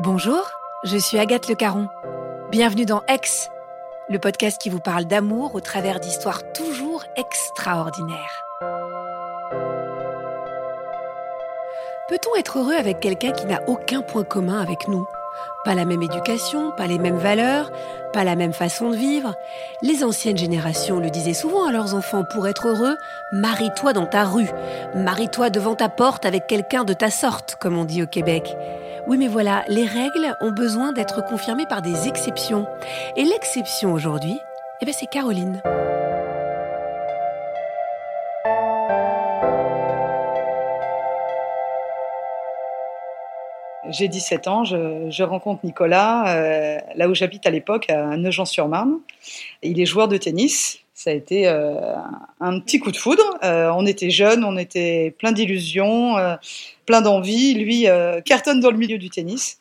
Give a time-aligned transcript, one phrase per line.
[0.00, 0.48] Bonjour,
[0.84, 1.88] je suis Agathe Le Caron.
[2.52, 3.20] Bienvenue dans Aix,
[4.08, 8.44] le podcast qui vous parle d'amour au travers d'histoires toujours extraordinaires.
[12.08, 15.04] Peut-on être heureux avec quelqu'un qui n'a aucun point commun avec nous?
[15.64, 17.72] Pas la même éducation, pas les mêmes valeurs,
[18.12, 19.34] pas la même façon de vivre.
[19.82, 22.96] Les anciennes générations le disaient souvent à leurs enfants, pour être heureux,
[23.32, 24.48] marie-toi dans ta rue,
[24.94, 28.56] marie-toi devant ta porte avec quelqu'un de ta sorte, comme on dit au Québec.
[29.08, 32.66] Oui, mais voilà, les règles ont besoin d'être confirmées par des exceptions.
[33.16, 34.36] Et l'exception aujourd'hui,
[34.82, 35.62] eh ben c'est Caroline.
[43.88, 48.98] J'ai 17 ans, je, rencontre Nicolas euh, là où j'habite à l'époque, à Nogent-sur-Marne.
[49.62, 50.80] Il est joueur de tennis.
[50.98, 51.94] Ça a été euh,
[52.40, 53.22] un petit coup de foudre.
[53.44, 56.16] Euh, on était jeunes, on était plein d'illusions,
[56.86, 57.54] plein d'envie.
[57.54, 57.86] Lui
[58.24, 59.60] cartonne dans le milieu du tennis.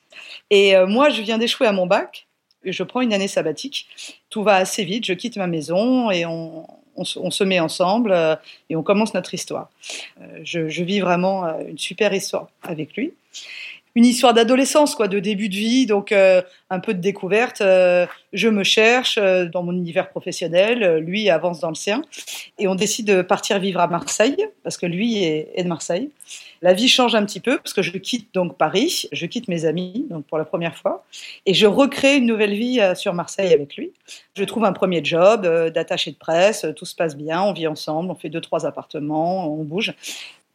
[0.50, 2.26] Et moi, je viens d'échouer à mon bac.
[2.64, 3.88] Je prends une année sabbatique.
[4.32, 5.06] Tout va assez vite.
[5.06, 6.66] Je quitte ma maison et on,
[7.04, 8.40] se met ensemble
[8.72, 9.70] et on commence notre histoire.
[10.42, 13.14] Je vis vraiment une super histoire avec lui
[13.98, 17.62] une histoire d'adolescence, quoi, de début de vie, donc euh, un peu de découverte.
[17.62, 22.04] Euh, je me cherche euh, dans mon univers professionnel, lui avance dans le sien,
[22.60, 26.12] et on décide de partir vivre à Marseille parce que lui est, de Marseille.
[26.62, 29.66] La vie change un petit peu parce que je quitte donc Paris, je quitte mes
[29.66, 31.04] amis donc pour la première fois,
[31.48, 33.94] et je recrée une nouvelle vie sur Marseille avec lui.
[34.36, 35.42] Je trouve un premier job
[35.74, 39.52] d'attaché de presse, tout se passe bien, on vit ensemble, on fait deux trois appartements,
[39.52, 39.96] on bouge.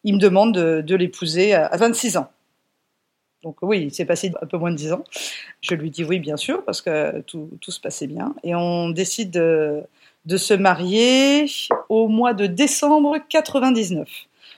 [0.04, 2.30] Il me demande de, de l'épouser à 26 ans.
[3.42, 5.04] Donc oui, il s'est passé un peu moins de dix ans.
[5.60, 8.34] Je lui dis oui, bien sûr, parce que tout, se passait bien.
[8.44, 11.46] Et on décide de, se marier
[11.88, 14.08] au mois de décembre 99.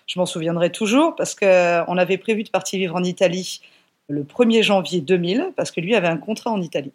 [0.06, 3.62] Je m'en souviendrai toujours parce qu'on avait prévu de partir vivre en Italie
[4.08, 6.92] le 1er janvier 2000, parce que lui avait un contrat en Italie.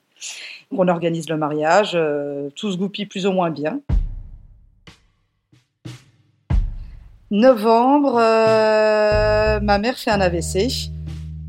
[0.71, 3.79] on organise le mariage, euh, tout se goupille plus ou moins bien.
[7.31, 10.91] Novembre, euh, ma mère fait un AVC.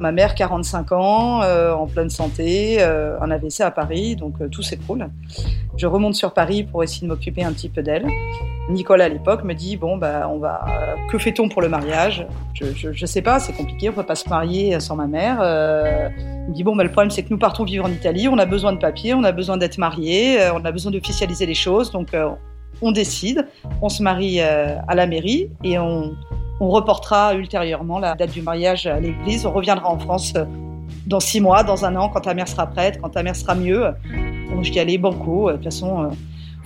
[0.00, 4.49] Ma mère, 45 ans, euh, en pleine santé, euh, un AVC à Paris, donc euh,
[4.49, 5.06] tout s'écroule.
[5.77, 8.06] Je remonte sur Paris pour essayer de m'occuper un petit peu d'elle.
[8.71, 10.65] Nicolas, à l'époque, me dit Bon, bah, on va.
[11.12, 12.27] que fait-on pour le mariage?
[12.55, 15.37] Je, ne sais pas, c'est compliqué, on peut pas se marier sans ma mère.
[15.43, 18.38] il me dit Bon, bah, le problème, c'est que nous partons vivre en Italie, on
[18.38, 21.91] a besoin de papiers, on a besoin d'être mariés, on a besoin d'officialiser les choses,
[21.91, 22.17] donc
[22.81, 23.47] on décide,
[23.82, 26.15] on se marie à la mairie et on
[26.60, 29.47] on reportera ultérieurement la date du mariage à l'église.
[29.47, 30.44] On reviendra en France euh,
[31.06, 33.54] dans six mois, dans un an, quand ta mère sera prête, quand ta mère sera
[33.54, 33.87] mieux.
[34.62, 36.09] Je dis allez, banco, euh, de toute façon, euh,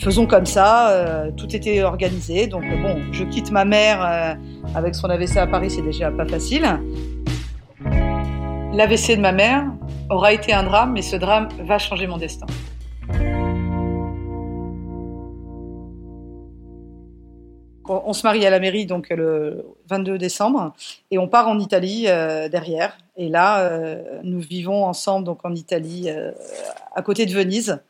[0.00, 0.92] faisons comme ça.
[1.36, 2.48] Tout était organisé.
[2.48, 4.36] Donc bon, je quitte ma mère
[4.74, 6.66] avec son AVC à Paris, c'est déjà pas facile.
[8.72, 9.66] L'AVC de ma mère
[10.10, 12.46] aura été un drame, mais ce drame va changer mon destin.
[17.88, 20.72] On se marie à la mairie donc le 22 décembre
[21.10, 22.96] et on part en Italie euh, derrière.
[23.16, 26.32] Et là, euh, nous vivons ensemble donc en Italie, euh,
[26.94, 27.80] à côté de Venise,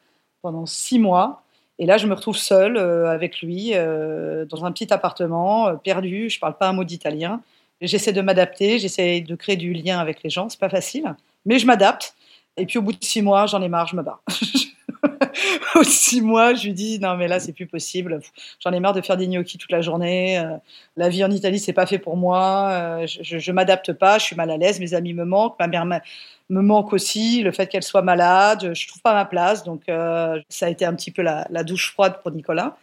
[0.43, 1.43] pendant six mois.
[1.79, 6.31] Et là, je me retrouve seule avec lui dans un petit appartement, perdu.
[6.31, 7.41] Je parle pas un mot d'italien.
[7.81, 10.49] J'essaie de m'adapter, j'essaie de créer du lien avec les gens.
[10.49, 12.15] C'est pas facile, mais je m'adapte.
[12.57, 14.21] Et puis au bout de six mois, j'en ai marre, je me bats.
[15.75, 18.21] Au six mois, je lui dis non mais là c'est plus possible.
[18.61, 20.39] J'en ai marre de faire des gnocchis toute la journée.
[20.39, 20.57] Euh,
[20.97, 22.71] la vie en Italie c'est pas fait pour moi.
[22.71, 24.19] Euh, je, je, m'adapte pas.
[24.19, 24.81] Je suis mal à l'aise.
[24.81, 25.59] Mes amis me manquent.
[25.59, 27.43] Ma mère me manque aussi.
[27.43, 29.65] Le fait qu'elle soit malade, je trouve pas ma place.
[29.65, 32.77] Donc euh, ça a été un petit peu la, la douche froide pour Nicolas.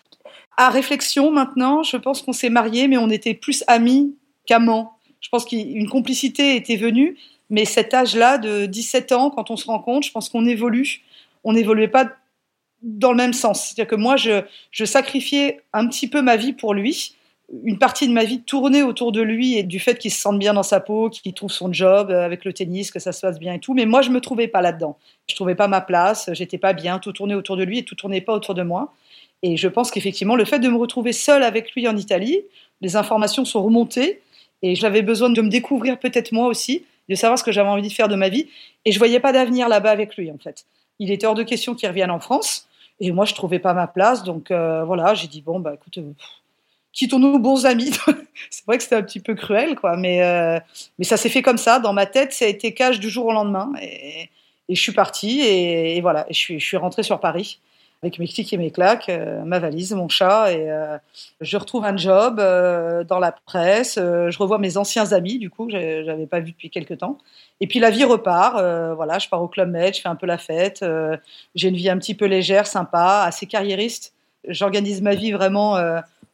[0.57, 4.94] À réflexion maintenant, je pense qu'on s'est mariés, mais on était plus amis qu'amants.
[5.19, 7.16] Je pense qu'une complicité était venue,
[7.50, 11.04] mais cet âge-là de 17 ans, quand on se rencontre, je pense qu'on évolue
[11.44, 12.12] on n'évoluait pas
[12.81, 13.66] dans le même sens.
[13.66, 17.16] C'est-à-dire que moi, je, sacrifiais un petit peu ma vie pour lui.
[17.63, 20.39] Une partie de ma vie tournait autour de lui et du fait qu'il se sente
[20.39, 23.19] bien dans sa peau, qu'il trouve son job euh, avec le tennis, que ça se
[23.22, 23.74] passe bien et tout.
[23.74, 24.98] Mais moi, je me trouvais pas là-dedans.
[25.28, 27.95] Je trouvais pas ma place, j'étais pas bien, tout tournait autour de lui et tout
[27.95, 28.94] tournait pas autour de moi.
[29.44, 32.42] Et je pense qu'effectivement, le fait de me retrouver seule avec lui en Italie,
[32.81, 34.22] les informations sont remontées
[34.62, 37.88] Et j'avais besoin de me découvrir peut-être moi aussi, de savoir ce que j'avais envie
[37.88, 38.48] de faire de ma vie.
[38.86, 40.66] Et je voyais pas d'avenir là-bas avec lui, en fait.
[41.00, 42.68] Il était hors de question qu'il revienne en France.
[43.01, 44.24] Et moi, je trouvais pas ma place.
[44.24, 46.13] Donc euh, voilà, j'ai dit, bon, bah écoute, euh,
[46.94, 47.92] quittons-nous bons amis.
[48.51, 49.98] c'est vrai que c'était un petit peu cruel, quoi.
[49.98, 50.59] Mais, euh,
[51.00, 51.80] mais ça s'est fait comme ça.
[51.80, 53.71] Dans ma tête, ça a été cash du jour au lendemain.
[53.81, 54.30] Et,
[54.69, 55.42] je suis partie.
[55.42, 57.59] Et, voilà, je suis, je suis rentrée sur Paris
[58.03, 60.98] avec mes clics et mes claques, euh, ma valise, mon chat, et euh,
[61.39, 63.95] je retrouve un job euh, dans la presse.
[63.98, 67.19] je revois mes anciens amis, du coup, que j'avais pas vu depuis quelques temps.
[67.59, 68.56] Et puis la vie repart.
[68.95, 70.83] voilà, je pars au club med, je fais un peu la fête.
[71.53, 74.13] J'ai une vie un petit peu légère, sympa, assez carriériste.
[74.47, 75.77] J'organise ma vie vraiment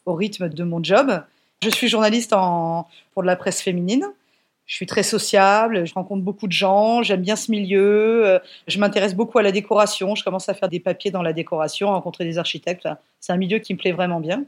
[0.05, 1.21] au rythme de mon job.
[1.61, 4.05] Je suis journaliste en, pour de la presse féminine.
[4.67, 8.79] Je suis très sociable, je rencontre beaucoup de gens, j'aime bien ce milieu, euh, je
[8.79, 11.93] m'intéresse beaucoup à la décoration, je commence à faire des papiers dans la décoration, à
[11.93, 12.85] rencontrer des architectes,
[13.21, 14.43] c'est un milieu qui me plaît vraiment bien.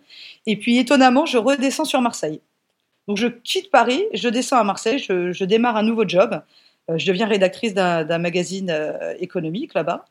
[0.46, 2.42] Et puis étonnamment, je redescends sur Marseille.
[3.08, 6.42] Donc je quitte Paris, je descends à Marseille, je, démarre un nouveau job,
[6.90, 10.04] euh, je deviens rédactrice d'un magazine euh, économique là-bas.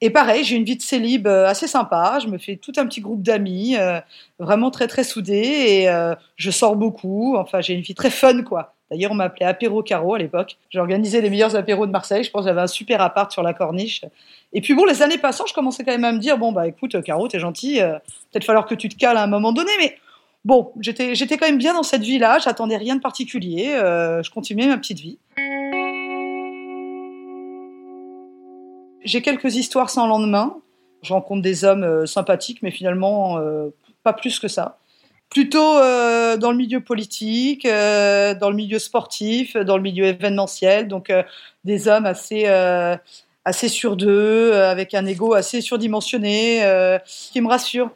[0.00, 2.18] Et pareil, j'ai une vie de célib assez sympa.
[2.20, 3.76] Je me fais tout un petit groupe d'amis,
[4.38, 7.36] vraiment très très soudés, et je sors beaucoup.
[7.38, 8.73] Enfin, j'ai une vie très fun, quoi.
[8.90, 10.58] D'ailleurs, on m'appelait Apéro Caro à l'époque.
[10.70, 12.22] J'organisais les meilleurs apéros de Marseille.
[12.22, 14.04] Je pense que j'avais un super appart sur la corniche.
[14.52, 16.66] Et puis bon, les années passant, je commençais quand même à me dire bon bah
[16.66, 17.80] écoute, Caro, t'es gentil.
[17.80, 17.98] Euh,
[18.30, 19.96] peut-être falloir que tu te cales à un moment donné, mais
[20.44, 22.38] bon, j'étais quand même bien dans cette vie-là.
[22.38, 23.70] J'attendais rien de particulier.
[23.70, 25.18] Euh, je continuais ma petite vie.
[29.02, 30.56] J'ai quelques histoires sans lendemain.
[31.02, 33.38] Je rencontre des hommes euh, sympathiques, mais finalement
[34.02, 34.78] pas plus que ça
[35.30, 40.88] plutôt euh, dans le milieu politique, euh, dans le milieu sportif, dans le milieu événementiel,
[40.88, 41.22] donc euh,
[41.64, 42.46] des hommes assez
[43.46, 46.62] assez sûrs d'eux, avec un ego assez surdimensionné,
[47.32, 47.90] qui me rassure.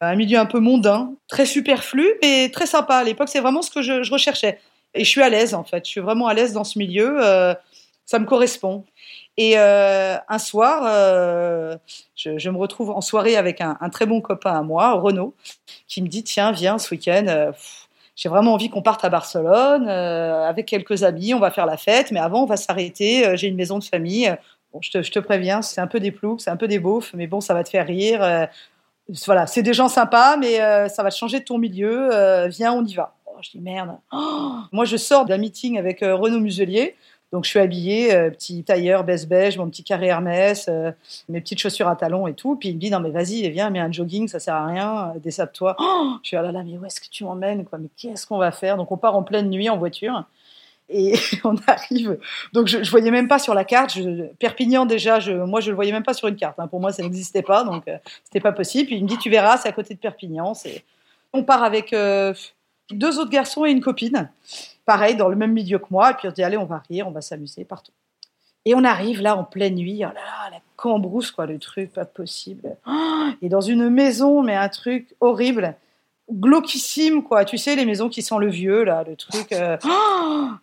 [0.00, 2.96] Un milieu un peu mondain, très superflu, mais très sympa.
[2.96, 4.60] À l'époque, c'est vraiment ce que je, recherchais.
[4.94, 5.84] Et je suis à l'aise, en fait.
[5.84, 7.18] Je suis vraiment à l'aise dans ce milieu.
[8.06, 8.84] ça me correspond.
[9.38, 11.76] Et euh, un soir, euh,
[12.14, 15.34] je, me retrouve en soirée avec un, très bon copain à moi, Renaud,
[15.88, 17.24] qui me dit Tiens, viens ce week-end.
[17.28, 17.52] Euh,
[18.14, 21.32] j'ai vraiment envie qu'on parte à Barcelone avec quelques amis.
[21.32, 23.36] On va faire la fête, mais avant, on va s'arrêter.
[23.38, 24.30] J'ai une maison de famille.
[24.72, 27.26] Bon, je, te, préviens, c'est un peu des ploucs, c'est un peu des beaufs, mais
[27.26, 28.48] bon, ça va te faire rire.
[29.24, 30.58] voilà, c'est des gens sympas, mais
[30.90, 32.10] ça va changer de ton milieu.
[32.48, 33.14] viens, on y va.
[33.24, 33.96] Oh, je dis merde.
[34.12, 36.96] Oh Moi, je sors d'un meeting avec Renaud Muselier.
[37.32, 40.92] Donc je suis habillée, euh, petit tailleur beige beige, mon petit carré Hermès, euh,
[41.30, 42.56] mes petites chaussures à talons et tout.
[42.56, 45.12] Puis il me dit non mais vas-y, viens, mets un jogging, ça sert à rien,
[45.16, 45.76] euh, dessape-toi.
[46.22, 48.52] Je suis ah là là mais où est-ce que tu m'emmènes Mais qu'est-ce qu'on va
[48.52, 48.76] faire?
[48.76, 50.24] Donc on part en pleine nuit en voiture
[50.90, 51.14] et
[51.44, 52.18] on arrive.
[52.52, 53.98] Donc je, je voyais même pas sur la carte.
[54.38, 56.58] Perpignan déjà, moi je le voyais même pas sur une carte.
[56.60, 56.68] Hein.
[56.68, 58.88] Pour moi ça n'existait pas, donc euh, c'était pas possible.
[58.88, 60.52] Puis il me dit tu verras, c'est à côté de Perpignan.
[61.32, 61.94] On part avec
[62.92, 64.28] deux autres garçons et une copine
[64.84, 66.10] pareil, dans le même milieu que moi.
[66.10, 67.92] Et puis on se dit, allez, on va rire, on va s'amuser partout.
[68.64, 71.92] Et on arrive là en pleine nuit, oh là là, la cambrousse, quoi, le truc,
[71.92, 72.76] pas possible.
[73.42, 75.74] et dans une maison, mais un truc horrible,
[76.30, 77.44] glauquissime, quoi.
[77.44, 79.50] Tu sais, les maisons qui sont le vieux, là, le truc.
[79.52, 79.76] Euh,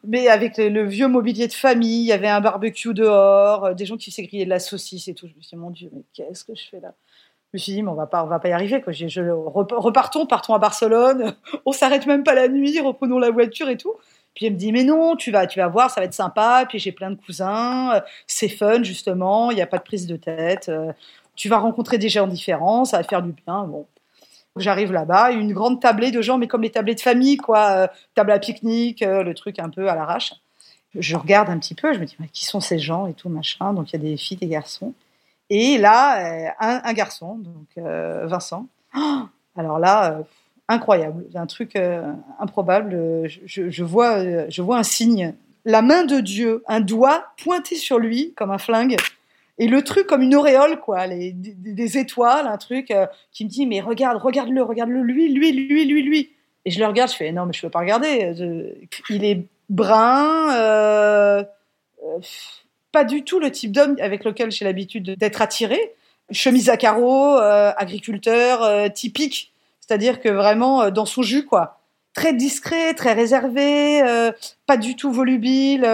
[0.06, 3.86] mais avec le, vieux mobilier de famille, il y avait un barbecue dehors, euh, des
[3.86, 5.28] gens qui s'écriaient de la saucisse et tout.
[5.28, 6.94] Je me suis dit, mon Dieu, mais qu'est-ce que je fais là?
[7.52, 8.80] Je me suis dit, mais on va pas, on va pas y arriver.
[8.80, 8.94] Quoi.
[8.94, 11.34] Je, repartons, partons à Barcelone.
[11.66, 13.96] On s'arrête même pas la nuit, reprenons la voiture et tout.
[14.36, 16.66] Puis elle me dit, mais non, tu vas, tu vas voir, ça va être sympa.
[16.70, 19.50] Puis j'ai plein de cousins, euh, c'est fun justement.
[19.50, 20.70] Il n'y a pas de prise de tête.
[20.70, 20.94] Euh,
[21.36, 23.64] tu vas rencontrer des gens différents, ça va faire du bien.
[23.64, 23.88] Bon,
[24.56, 27.88] J'arrive là-bas, une grande tablée de gens, mais comme les tablés de famille, quoi, euh,
[28.14, 30.34] table à pique-nique, le truc un peu à l'arrache.
[30.96, 33.30] Je regarde un petit peu, je me dis, mais qui sont ces gens et tout,
[33.30, 33.74] machin.
[33.74, 34.94] Donc il y a des filles, des garçons.
[35.50, 38.68] Et là, euh, un, garçon, donc euh, Vincent.
[39.56, 40.24] alors là, euh,
[40.68, 41.76] incroyable, un truc
[42.40, 43.28] improbable.
[43.46, 45.34] Je, vois, je vois un signe,
[45.66, 48.96] la main de Dieu, un doigt pointé sur lui comme un flingue,
[49.58, 52.94] et le truc comme une auréole, quoi, des, étoiles, un truc
[53.32, 56.30] qui me dit mais regarde, regarde-le, regarde-le, lui, lui, lui, lui, lui.
[56.66, 58.34] Et je le regarde, je fais non mais je peux pas regarder.
[59.10, 61.46] il est brun.
[62.92, 65.94] Pas du tout le type d'homme avec lequel j'ai l'habitude d'être attiré.
[66.32, 69.52] Chemise à carreaux, euh, agriculteur, euh, typique.
[69.80, 71.80] C'est-à-dire que vraiment euh, dans son jus, quoi.
[72.14, 74.02] Très discret, très réservé,
[74.66, 75.88] pas du tout volubile,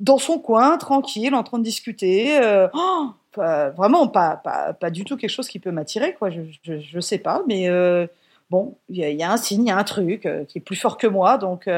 [0.00, 2.38] dans son coin, tranquille, en train de discuter.
[2.74, 3.06] Oh,
[3.36, 6.30] vraiment, pas, pas, pas, du tout quelque chose qui peut m'attirer, quoi.
[6.30, 7.70] Je, je, je, sais pas, mais
[8.50, 10.76] bon, il y, y, a un signe, il y a un truc qui est plus
[10.76, 11.70] fort que moi, donc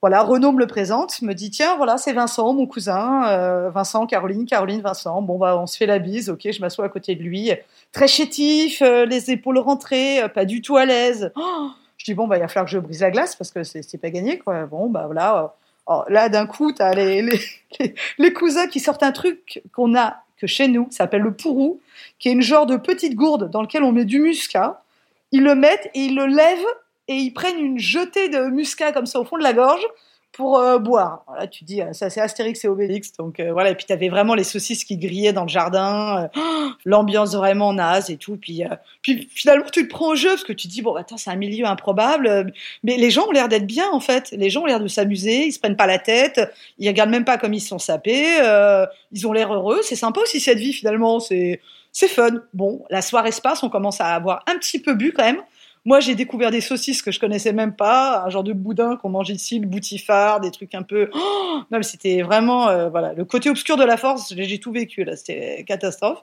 [0.00, 4.06] voilà, Renaud me le présente, me dit tiens, voilà, c'est Vincent, mon cousin, euh, Vincent,
[4.06, 5.22] Caroline, Caroline, Vincent.
[5.22, 7.50] Bon bah, on se fait la bise, ok, je m'assois à côté de lui,
[7.90, 11.32] très chétif, euh, les épaules rentrées, euh, pas du tout à l'aise.
[11.34, 13.64] Oh, je dis, bon, bah, il va falloir que je brise la glace parce que
[13.64, 14.66] c'est pas gagné, quoi.
[14.66, 15.54] Bon, bah voilà.
[15.86, 19.96] Oh, là, d'un coup, tu as les, les, les, cousins qui sortent un truc qu'on
[19.96, 21.80] a que chez nous, qui s'appelle le pourrou,
[22.20, 24.80] qui est une genre de petite gourde dans lequel on met du muscat.
[25.32, 26.66] Ils le mettent et ils le lèvent
[27.08, 29.84] et ils prennent une jetée de muscat comme ça au fond de la gorge
[30.32, 31.24] pour euh, boire.
[31.26, 33.12] Voilà, tu dis, euh, ça c'est Astérix et Obélix.
[33.14, 36.30] Donc euh, voilà, et puis tu avais vraiment les saucisses qui grillaient dans le jardin,
[36.84, 38.36] l'ambiance vraiment naze et tout.
[38.36, 38.62] Puis,
[39.02, 41.36] puis finalement, tu te prends au jeu parce que tu dis, bon, attends, c'est un
[41.36, 42.52] milieu improbable.
[42.84, 44.30] Mais les gens ont l'air d'être bien en fait.
[44.30, 46.40] Les gens ont l'air de s'amuser, ils se prennent pas la tête,
[46.78, 48.38] ils regardent même pas comme ils sont sapés,
[49.10, 49.80] ils ont l'air heureux.
[49.82, 51.60] C'est sympa aussi cette vie finalement, c'est
[52.06, 52.42] fun.
[52.54, 55.42] Bon, la soirée se passe, on commence à avoir un petit peu bu quand même.
[55.88, 59.08] Moi, j'ai découvert des saucisses que je connaissais même pas, un genre de boudin qu'on
[59.08, 61.08] mange ici, le boutifard, des trucs un peu.
[61.14, 64.34] Oh non, mais c'était vraiment euh, voilà le côté obscur de la force.
[64.36, 66.22] J'ai tout vécu là, c'était catastrophe.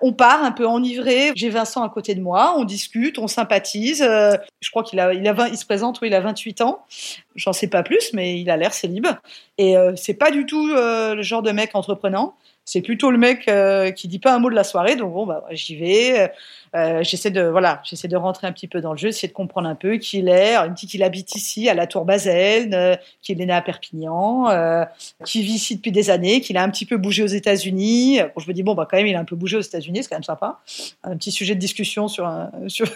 [0.00, 1.32] On part un peu enivré.
[1.34, 4.00] J'ai Vincent à côté de moi, on discute, on sympathise.
[4.00, 6.84] Euh, je crois qu'il a, il a il se présente, oui, il a 28 ans.
[7.34, 9.08] J'en sais pas plus, mais il a l'air célib.
[9.58, 13.48] Et euh, c'est pas du tout le genre de mec entreprenant c'est plutôt le mec
[13.48, 14.96] euh, qui dit pas un mot de la soirée.
[14.96, 16.30] Donc bon, bah, j'y vais.
[16.76, 19.32] Euh, j'essaie de voilà, j'essaie de rentrer un petit peu dans le jeu, essayer de
[19.32, 20.54] comprendre un peu qui il est.
[20.66, 24.84] Il qu'il habite ici à la Tour Basel, euh, qu'il est né à Perpignan, euh,
[25.24, 28.20] qu'il vit ici depuis des années, qu'il a un petit peu bougé aux États-Unis.
[28.20, 30.04] Bon, je me dis bon, bah quand même, il a un peu bougé aux États-Unis,
[30.04, 30.60] c'est quand même sympa.
[31.02, 32.86] Un petit sujet de discussion sur un sur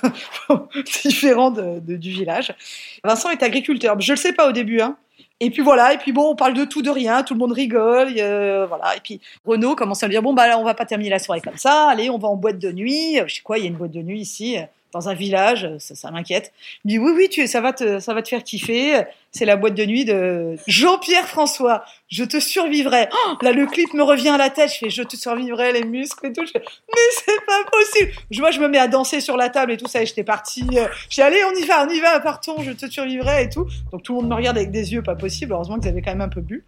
[1.02, 2.54] différent de, du village.
[3.02, 4.00] Vincent est agriculteur.
[4.00, 4.96] Je le sais pas au début, hein.
[5.40, 7.52] Et puis voilà, et puis bon, on parle de tout, de rien, tout le monde
[7.52, 8.96] rigole, euh, voilà.
[8.96, 11.18] Et puis Renaud commence à me dire bon bah là, on va pas terminer la
[11.18, 13.18] soirée comme ça, allez, on va en boîte de nuit.
[13.26, 14.56] Je sais quoi, il y a une boîte de nuit ici
[14.92, 16.52] dans un village, ça, m'inquiète.
[16.84, 19.44] Il me dit oui oui, tu, ça va te ça va te faire kiffer c'est
[19.44, 21.84] la boîte de nuit de Jean-Pierre François.
[22.08, 23.08] Je te survivrai.
[23.12, 24.70] Oh, là, le clip me revient à la tête.
[24.72, 26.46] Je fais, je te survivrai, les muscles et tout.
[26.46, 28.12] Je fais, mais c'est pas possible.
[28.30, 30.02] Je vois, je me mets à danser sur la table et tout ça.
[30.02, 30.62] Et j'étais partie.
[30.62, 33.66] Dis, allez, on y va, on y va, partons, je te survivrai et tout.
[33.90, 35.52] Donc tout le monde me regarde avec des yeux pas possible.
[35.52, 36.64] Heureusement qu'ils avaient quand même un peu bu.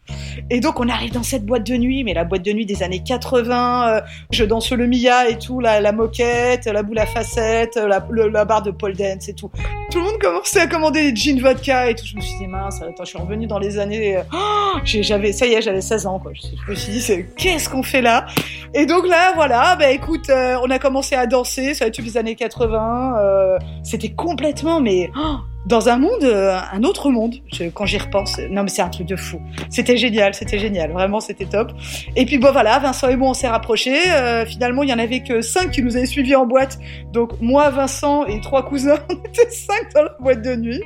[0.50, 2.82] Et donc on arrive dans cette boîte de nuit, mais la boîte de nuit des
[2.82, 3.88] années 80.
[3.88, 4.00] Euh,
[4.32, 8.62] je danse le Mia et tout, la, moquette, la boule à facettes, la, la barre
[8.62, 9.50] de pole dance et tout.
[9.96, 12.04] Tout le monde commençait à commander des jeans vodka et tout.
[12.04, 14.20] Je me suis dit, je suis revenue dans les années.
[14.30, 16.32] Oh, j'avais, ça y est, j'avais 16 ans, quoi.
[16.34, 18.26] Je, me suis dit, qu'est-ce qu'on fait là?
[18.74, 22.02] Et donc là, voilà, bah écoute, euh, on a commencé à danser, ça a été
[22.02, 23.16] les années 80.
[23.18, 27.34] Euh, c'était complètement, mais oh, dans un monde, euh, un autre monde.
[27.74, 29.40] quand j'y repense, non mais c'est un truc de fou.
[29.68, 31.72] C'était génial, c'était génial, vraiment c'était top.
[32.14, 33.98] Et puis bon voilà, Vincent et moi on s'est rapprochés.
[34.08, 36.78] Euh, finalement il y en avait que cinq qui nous avaient suivis en boîte.
[37.12, 40.82] Donc moi, Vincent et trois cousins, on était cinq dans la boîte de nuit.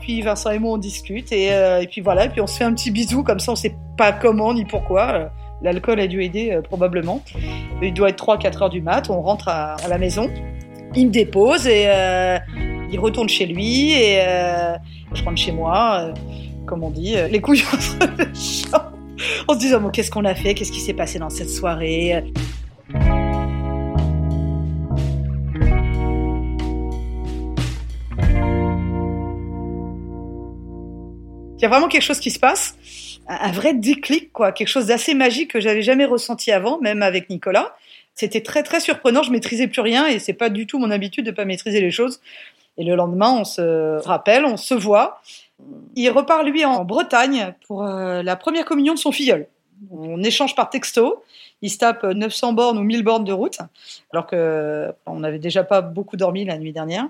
[0.00, 2.64] Puis Vincent et moi on discute et, euh, puis voilà, et puis on se fait
[2.64, 5.30] un petit bisou comme ça, on sait pas comment ni pourquoi.
[5.62, 7.22] L'alcool a dû aider probablement.
[7.82, 10.30] Il doit être 3-4 heures du mat, on rentre à la maison.
[10.94, 11.88] Il me dépose et
[12.92, 14.74] il retourne chez lui et euh,
[15.12, 16.14] je rentre chez moi, euh,
[16.66, 18.24] comme on dit, euh, les couilles entre les
[19.46, 22.24] en se disant bon, qu'est-ce qu'on a fait, qu'est-ce qui s'est passé dans cette soirée?
[31.58, 32.74] Il y a vraiment quelque chose qui se passe,
[33.28, 37.28] un vrai déclic, quoi, quelque chose d'assez magique que j'avais jamais ressenti avant, même avec
[37.28, 37.76] Nicolas.
[38.20, 41.24] C'était très très surprenant, je maîtrisais plus rien et c'est pas du tout mon habitude
[41.24, 42.20] de pas maîtriser les choses.
[42.76, 45.22] Et le lendemain, on se rappelle, on se voit.
[45.96, 49.46] Il repart, lui, en Bretagne pour euh, la première communion de son filleul.
[49.90, 51.24] On échange par texto.
[51.62, 53.56] Il se tape 900 bornes ou 1000 bornes de route,
[54.12, 57.06] alors que on n'avait déjà pas beaucoup dormi la nuit dernière.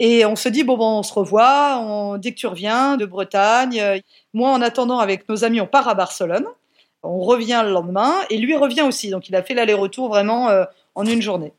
[0.00, 3.06] Et on se dit, bon, bon on se revoit, on, dès que tu reviens de
[3.06, 4.02] Bretagne.
[4.34, 6.46] Moi, en attendant, avec nos amis, on part à Barcelone.
[7.02, 9.10] On revient le lendemain, et lui revient aussi.
[9.10, 11.52] Donc, il a fait l'aller-retour vraiment euh, en une journée.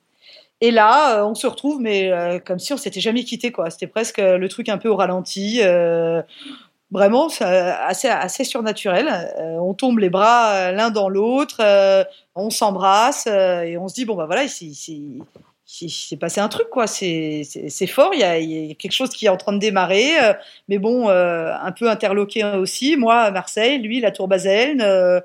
[0.62, 3.54] Et là, euh, on se retrouve, mais euh, comme si on s'était jamais quitté.
[3.70, 5.62] C'était presque le truc un peu au ralenti.
[6.92, 9.34] vraiment, assez, assez surnaturel.
[9.60, 11.60] on tombe les bras l'un dans l'autre,
[12.36, 15.24] on s'embrasse et on se dit bon bah voilà, il
[15.90, 16.88] s'est passé un truc quoi.
[16.88, 18.12] C'est fort.
[18.14, 20.12] Il y, a, quelque chose qui est en train de démarrer,
[20.68, 22.98] mais bon, un peu interloqué aussi.
[22.98, 25.24] Moi, à Marseille, lui, la Tour Basel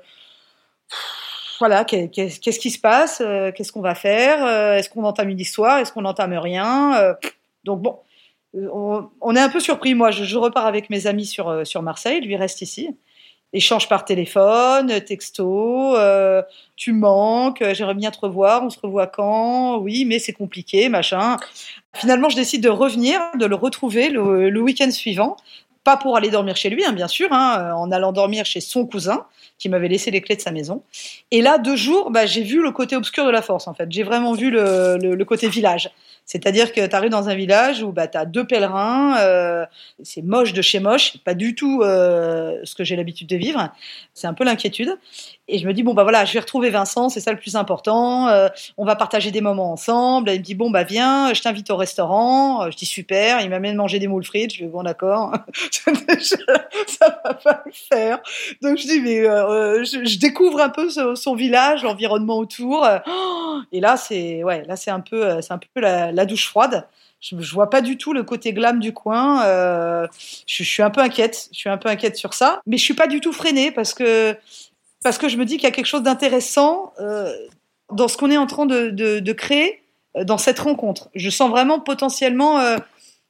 [1.59, 5.39] voilà, qu'est-ce qui se passe euh, Qu'est-ce qu'on va faire euh, Est-ce qu'on entame une
[5.39, 7.13] histoire Est-ce qu'on n'entame rien euh,
[7.65, 7.99] Donc bon,
[8.53, 9.93] on, est un peu surpris.
[9.93, 12.95] Moi, je, repars avec mes amis sur, sur Marseille, lui reste ici.
[13.51, 15.95] Échange par téléphone, texto,
[16.75, 21.37] tu manques, j'aimerais bien te revoir, on se revoit quand Oui, mais c'est compliqué, machin.
[21.95, 25.35] Finalement, je décide de revenir, de le retrouver le, le week-end suivant
[25.89, 28.85] pas pour aller dormir chez lui, hein, bien sûr, hein, en allant dormir chez son
[28.85, 29.25] cousin
[29.57, 30.83] qui m'avait laissé les clés de sa maison.
[31.31, 33.91] Et là, deux jours, bah, j'ai vu le côté obscur de la force, en fait.
[33.91, 35.89] J'ai vraiment vu le, le, côté village.
[36.25, 39.65] C'est-à-dire que tu arrives dans un village où bah, tu as deux pèlerins, euh,
[40.03, 43.73] c'est moche de chez moche, pas du tout euh, ce que j'ai l'habitude de vivre.
[44.13, 44.95] C'est un peu l'inquiétude.
[45.51, 47.55] Et je me dis, bon, bah voilà, je vais retrouver Vincent, c'est ça le plus
[47.55, 48.27] important.
[48.27, 50.29] Euh, on va partager des moments ensemble.
[50.29, 52.63] il me dit, bon, bah viens, je t'invite au restaurant.
[52.63, 53.41] Euh, je dis, super.
[53.41, 54.53] Il m'amène manger des moules frites.
[54.53, 55.33] Je dis, bon, d'accord.
[55.71, 58.19] ça va pas le faire.
[58.61, 62.87] Donc je dis, mais euh, je, découvre un peu son, village, l'environnement autour.
[63.71, 66.87] Et là, c'est ouais, un peu, un peu la, douche froide.
[67.21, 69.43] Je, je, vois pas du tout le côté glam du coin.
[69.43, 70.07] je,
[70.45, 71.49] je, suis un peu inquiète.
[71.51, 73.95] Je suis un peu inquiète sur ça, mais je suis pas du tout freinée parce
[73.95, 74.37] que
[75.03, 77.33] parce que je me dis qu'il y a quelque chose d'intéressant euh,
[77.91, 79.81] dans ce qu'on est en train de, créer
[80.15, 81.09] euh, dans cette rencontre.
[81.15, 82.77] Je sens vraiment potentiellement euh,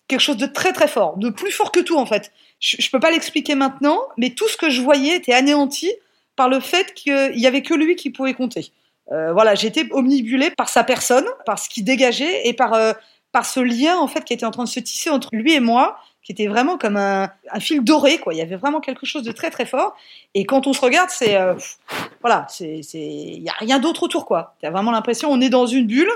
[0.08, 2.32] quelque chose de très très fort, de plus fort que tout en fait.
[2.60, 5.92] Je, je peux pas l'expliquer maintenant, mais tout ce que je voyais était anéanti
[6.36, 8.72] par le fait qu'il y avait que lui qui pouvait compter.
[9.12, 12.76] Voilà, j'étais omnibulée par sa personne, par ce qu'il dégageait et par
[13.32, 15.60] par ce lien en fait qui était en train de se tisser entre lui et
[15.60, 15.98] moi
[16.30, 18.36] qui était vraiment comme un, fil doré, quoi.
[18.36, 19.96] Il y avait vraiment quelque chose de très très fort.
[20.36, 21.56] Et quand on se regarde, c'est euh,
[22.22, 24.56] voilà, c'est il y a rien d'autre autour, quoi.
[24.62, 26.12] T'as vraiment l'impression on est dans une bulle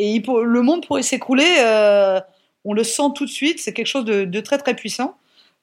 [0.00, 1.58] et le monde pourrait s'écrouler.
[1.60, 2.20] Euh,
[2.64, 3.60] on le sent tout de suite.
[3.60, 5.16] C'est quelque chose de, très très puissant.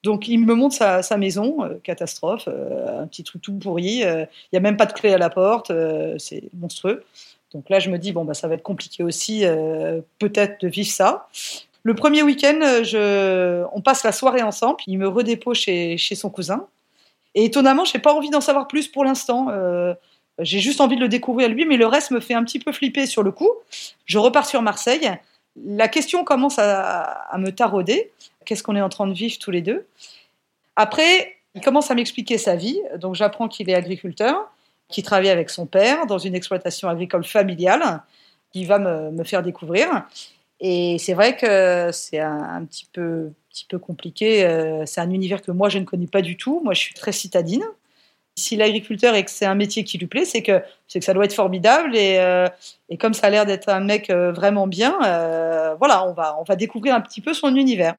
[0.04, 4.04] Donc il me montre sa, maison, euh, catastrophe, un petit truc tout pourri.
[4.04, 5.74] Il y a même pas de clé à la porte,
[6.20, 7.04] c'est monstrueux.
[7.54, 9.44] Donc là, je me dis bon bah ça va être compliqué aussi,
[10.20, 11.28] peut-être de vivre ça.
[11.84, 13.66] Le premier week-end, euh, je...
[13.74, 14.78] on passe la soirée ensemble.
[14.88, 16.68] Il me redépose chez, son cousin.
[17.36, 19.48] Et étonnamment, je n'ai pas envie d'en savoir plus pour l'instant.
[19.50, 19.94] Euh,
[20.40, 22.72] j'ai juste envie de le découvrir lui, mais le reste me fait un petit peu
[22.72, 23.52] flipper sur le coup.
[24.06, 25.10] Je repars sur Marseille.
[25.66, 28.12] La question commence à, me tarauder.
[28.46, 29.86] Qu'est-ce qu'on est en train de vivre tous les deux?
[30.76, 32.82] Après, il commence à m'expliquer sa vie.
[32.98, 34.50] Donc j'apprends qu'il est agriculteur,
[34.88, 38.02] qu'il travaille avec son père dans une exploitation agricole familiale,
[38.52, 40.06] qui va me faire découvrir.
[40.60, 44.46] Et c'est vrai que c'est un, petit, peu, petit peu compliqué.
[44.46, 46.62] Euh, c'est un univers que moi, je ne connais pas du tout.
[46.64, 47.64] Moi, je suis très citadine.
[48.36, 51.14] Si l'agriculteur et que c'est un métier qui lui plaît, c'est que, c'est que ça
[51.14, 51.96] doit être formidable.
[51.96, 52.48] Et, euh,
[52.90, 54.98] et comme ça a l'air d'être un mec euh, vraiment bien,
[55.78, 57.96] voilà, on va, on va découvrir un petit peu son univers.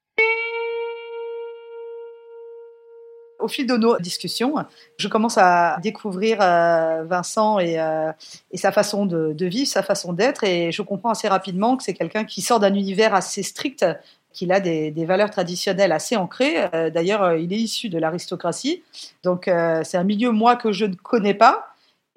[3.41, 4.55] Au fil de nos discussions,
[4.97, 8.11] je commence à découvrir euh, Vincent euh,
[8.51, 11.93] et, sa façon de, vivre, sa façon d'être, et je comprends assez rapidement que c'est
[11.93, 13.85] quelqu'un qui sort d'un univers assez strict,
[14.33, 16.69] qu'il a des, valeurs traditionnelles assez ancrées.
[16.73, 18.83] Euh, d'ailleurs, il est issu de l'aristocratie,
[19.23, 19.49] donc
[19.83, 21.67] c'est un milieu moi que je ne connais pas.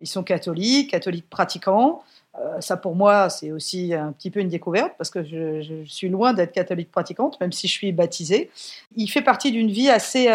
[0.00, 2.02] Ils sont catholiques, catholiques pratiquants.
[2.60, 6.08] ça, pour moi, c'est aussi un petit peu une découverte parce que je, je suis
[6.08, 8.50] loin d'être catholique pratiquante, même si je suis baptisée.
[8.96, 10.28] Il fait partie d'une vie assez,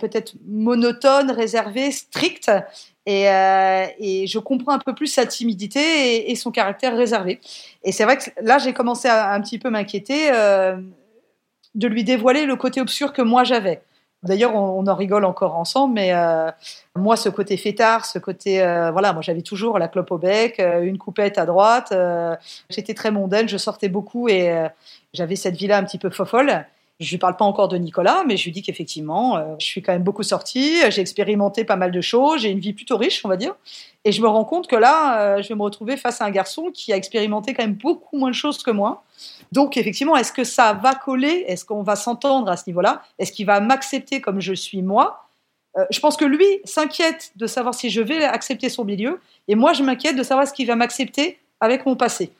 [0.00, 2.50] peut-être monotone, réservé, strict.
[3.06, 7.40] Et, euh, et, je comprends un peu plus sa timidité et, son caractère réservé.
[7.82, 10.76] Et c'est vrai que là, j'ai commencé à, un petit peu m'inquiéter euh,
[11.74, 13.82] de lui dévoiler le côté obscur que moi j'avais.
[14.22, 16.50] D'ailleurs, on, en rigole encore ensemble, mais euh,
[16.94, 18.58] moi, ce côté fêtard, ce côté,
[18.92, 21.94] voilà, moi j'avais toujours la clope au bec, une coupette à droite.
[22.68, 24.52] J'étais très mondaine, je sortais beaucoup et
[25.14, 26.66] j'avais cette vie-là un petit peu fofolle.
[27.00, 29.80] Je lui parle pas encore de Nicolas, mais je lui dis qu'effectivement, euh, je suis
[29.80, 33.24] quand même beaucoup sortie, j'ai expérimenté pas mal de choses, j'ai une vie plutôt riche,
[33.24, 33.54] on va dire.
[34.04, 36.30] Et je me rends compte que là, euh, je vais me retrouver face à un
[36.30, 39.02] garçon qui a expérimenté quand même beaucoup moins de choses que moi.
[39.50, 41.44] Donc, effectivement, est-ce que ça va coller?
[41.48, 43.02] Est-ce qu'on va s'entendre à ce niveau-là?
[43.18, 45.24] Est-ce qu'il va m'accepter comme je suis moi?
[45.78, 49.54] Euh, Je pense que lui s'inquiète de savoir si je vais accepter son milieu, et
[49.54, 52.30] moi, je m'inquiète de savoir ce qu'il va m'accepter avec mon passé.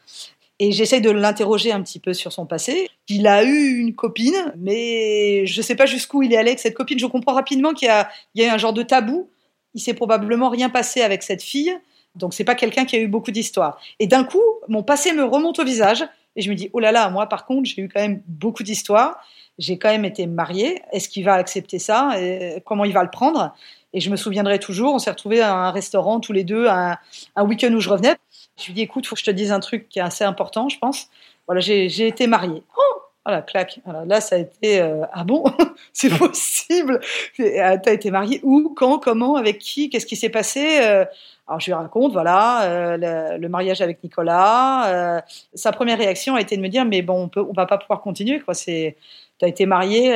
[0.63, 2.91] Et j'essaie de l'interroger un petit peu sur son passé.
[3.09, 6.61] Il a eu une copine, mais je ne sais pas jusqu'où il est allé avec
[6.61, 6.99] cette copine.
[6.99, 9.31] Je comprends rapidement qu'il y a, a un genre de tabou.
[9.73, 11.75] Il s'est probablement rien passé avec cette fille.
[12.15, 13.81] Donc c'est pas quelqu'un qui a eu beaucoup d'histoires.
[14.01, 16.05] Et d'un coup, mon passé me remonte au visage
[16.37, 18.63] et je me dis oh là là, moi par contre, j'ai eu quand même beaucoup
[18.63, 19.19] d'histoires.
[19.59, 20.83] J'ai quand même été mariée.
[20.93, 22.21] Est-ce qu'il va accepter ça?
[22.21, 23.55] Et Comment il va le prendre?
[23.93, 24.95] Et je me souviendrai toujours.
[24.95, 26.97] On s'est retrouvés à un restaurant tous les deux, un,
[27.39, 28.17] week-end où je revenais.
[28.59, 30.69] Je lui dis, écoute, faut que je te dise un truc qui est assez important,
[30.69, 31.09] je pense.
[31.47, 32.63] Voilà, j'ai été mariée.
[32.77, 33.81] Oh voilà, clac.
[34.07, 35.45] là, ça a été euh, ah bon,
[35.93, 37.01] c'est possible.
[37.39, 40.81] Euh, t'as été mariée où, quand, comment, avec qui, qu'est-ce qui s'est passé?
[40.83, 41.05] Euh?
[41.47, 45.23] Alors je lui raconte, voilà, le, mariage avec Nicolas.
[45.53, 48.01] sa première réaction a été de me dire, mais bon, on on va pas pouvoir
[48.01, 48.55] continuer, quoi.
[48.55, 48.97] C'est,
[49.39, 50.15] t'as été mariée,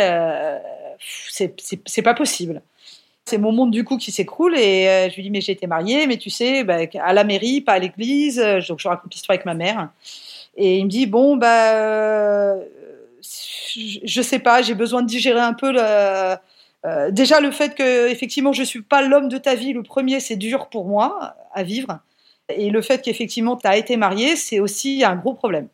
[1.29, 2.63] c'est pas possible.
[3.27, 5.67] C'est mon monde du coup qui s'écroule et euh, je lui dis mais j'ai été
[5.67, 8.39] mariée, mais tu sais, bah, à la mairie, pas à l'église.
[8.69, 9.91] Donc je raconte l'histoire avec ma mère.
[10.57, 12.63] Et il me dit bon bah euh,
[13.23, 15.73] je sais pas, j'ai besoin de digérer un peu
[16.87, 20.21] Euh, déjà, le fait que, effectivement, je suis pas l'homme de ta vie, le premier,
[20.21, 21.99] c'est dur pour moi à vivre.
[22.51, 25.69] Et le fait qu'effectivement, tu as été marié, c'est aussi un gros problème.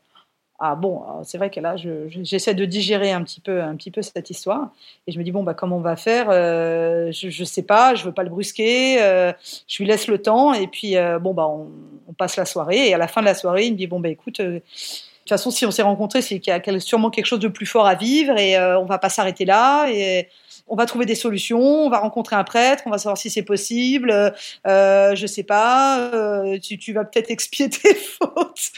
[0.63, 4.03] Ah bon, c'est vrai que là, j'essaie de digérer un petit peu, un petit peu
[4.03, 4.69] cette histoire,
[5.07, 7.95] et je me dis bon bah comment on va faire euh, je, je sais pas,
[7.95, 9.33] je veux pas le brusquer, euh,
[9.67, 11.69] je lui laisse le temps, et puis euh, bon bah on,
[12.09, 14.01] on, passe la soirée, et à la fin de la soirée, il me dit bon
[14.01, 17.25] bah écoute, de toute façon si on s'est rencontrés, c'est qu'il y a sûrement quelque
[17.25, 20.29] chose de plus fort à vivre, et on va pas s'arrêter là, et
[20.71, 23.43] on va trouver des solutions, on va rencontrer un prêtre, on va savoir si c'est
[23.43, 24.33] possible,
[24.67, 28.71] euh, je sais pas, euh, tu, vas peut-être expier tes fautes,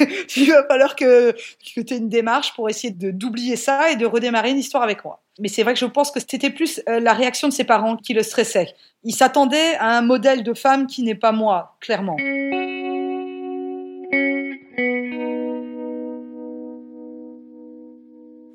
[0.36, 4.06] il va falloir que, tu aies une démarche pour essayer de d'oublier ça et de
[4.06, 5.20] redémarrer une histoire avec moi.
[5.38, 7.96] Mais c'est vrai que je pense que c'était plus euh, la réaction de ses parents
[7.96, 8.74] qui le stressait.
[9.04, 12.16] Ils s'attendaient à un modèle de femme qui n'est pas moi, clairement.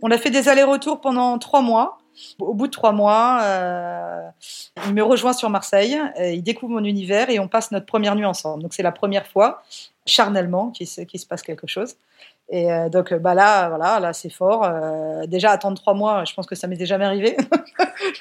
[0.02, 2.00] On a fait des allers-retours pendant trois mois.
[2.40, 4.30] Au bout de trois mois, euh,
[4.88, 8.26] il me rejoint sur Marseille, il découvre mon univers et on passe notre première nuit
[8.26, 8.64] ensemble.
[8.64, 9.62] Donc c'est la première fois,
[10.06, 11.96] charnellement, qu'il se passe quelque chose.
[12.50, 14.64] Et euh, donc bah là, voilà, là c'est fort.
[14.64, 17.36] Euh, déjà attendre trois mois, je pense que ça m'était jamais arrivé.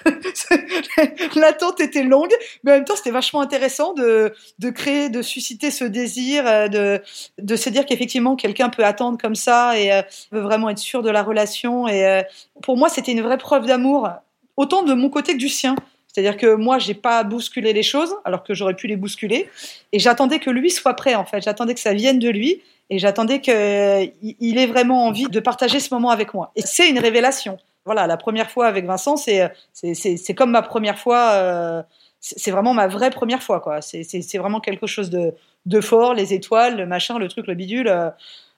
[1.37, 2.33] L'attente était longue,
[2.65, 6.67] mais en même temps c'était vachement intéressant de, de créer, de susciter ce désir, euh,
[6.67, 7.01] de,
[7.39, 11.11] de se dire qu'effectivement quelqu'un peut attendre comme ça et veut vraiment être sûr de
[11.11, 11.87] la relation.
[11.87, 12.23] Et
[12.63, 14.09] pour moi c'était une vraie preuve d'amour,
[14.57, 15.77] autant de mon côté que du sien.
[16.17, 19.51] C'est-à-dire que moi, j'ai pas bousculé les choses, alors que j'aurais pu les bousculer.
[19.93, 21.43] Et j'attendais que lui soit prêt, en fait.
[21.43, 22.63] J'attendais que ça vienne de lui.
[22.89, 26.53] Et j'attendais qu'il ait vraiment envie de partager ce moment avec moi.
[26.57, 27.59] Et c'est une révélation.
[27.85, 31.33] Voilà, la première fois avec Vincent, c'est c'est comme ma première fois.
[31.33, 31.83] Euh,
[32.21, 33.83] c'est vraiment ma vraie première fois, quoi.
[33.83, 35.35] C'est vraiment quelque chose de,
[35.67, 37.89] de fort, les étoiles, le machin, le truc, le bidule.
[37.89, 38.09] Euh,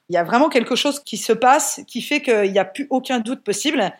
[0.07, 2.87] il y a vraiment quelque chose qui se passe qui fait qu'il n'y a plus
[2.89, 3.91] aucun doute possible.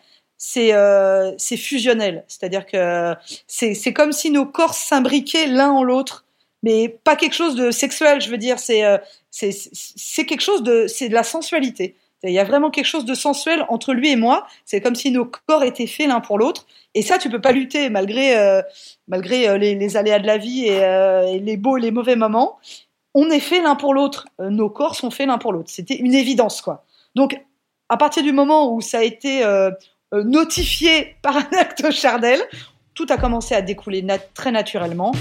[0.42, 3.14] C'est euh, fusionnel, c'est-à-dire que
[3.46, 6.24] c'est comme si nos corps s'imbriquaient l'un en l'autre
[6.62, 8.98] mais pas quelque chose de sexuel, je veux dire, c'est euh,
[9.30, 11.96] c'est quelque chose de c'est de la sensualité.
[12.22, 14.46] Il y a vraiment quelque chose de sensuel entre lui et moi.
[14.66, 16.66] C'est comme si nos corps étaient faits l'un pour l'autre.
[16.94, 18.60] Et ça, tu peux pas lutter malgré euh,
[19.08, 20.76] malgré euh, les, aléas de la vie et,
[21.34, 22.58] et, les beaux et les mauvais moments.
[23.14, 24.26] On est fait l'un pour l'autre.
[24.38, 25.70] nos corps sont faits l'un pour l'autre.
[25.70, 26.84] C'était une évidence, quoi.
[27.16, 27.40] Donc,
[27.88, 29.42] à partir du moment où ça a été
[30.12, 32.40] notifié par un acte chardel,
[32.94, 35.12] tout a commencé à découler très naturellement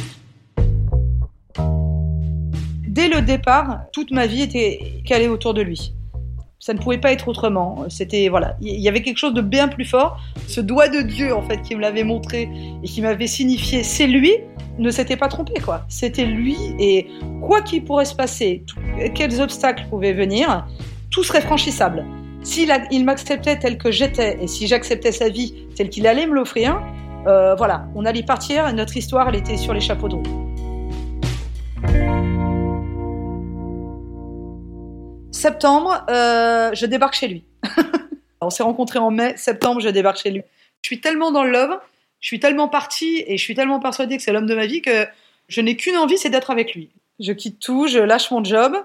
[3.00, 5.94] dès le départ, toute ma vie était calée autour de lui.
[6.60, 7.86] Ça ne pouvait pas être autrement.
[7.88, 10.20] C'était voilà, il y avait quelque chose de bien plus fort.
[10.48, 12.50] Ce doigt de Dieu en fait qui me l'avait montré
[12.84, 14.34] et qui m'avait signifié c'est lui
[14.78, 15.86] ne s'était pas trompé quoi.
[15.88, 17.08] C'était lui et
[17.42, 18.66] quoi qu'il pourrait se passer,
[19.16, 20.68] quels obstacles pouvaient venir,
[21.10, 22.06] tout serait franchissable.
[22.44, 26.34] S'il il m'acceptait tel que j'étais et si j'acceptais sa vie telle qu'il allait me
[26.34, 26.82] l'offrir,
[27.28, 28.68] euh, voilà, on allait partir.
[28.68, 30.50] Et notre histoire, elle était sur les chapeaux de roue.
[35.40, 37.44] septembre, euh, je débarque chez lui.
[38.42, 40.44] On s'est rencontrés en mai, septembre, je débarque chez lui.
[40.82, 41.80] Je suis tellement dans le love,
[42.20, 44.82] je suis tellement partie et je suis tellement persuadée que c'est l'homme de ma vie
[44.82, 45.08] que
[45.48, 46.90] je n'ai qu'une envie, c'est d'être avec lui.
[47.20, 48.76] Je quitte tout, je lâche mon job,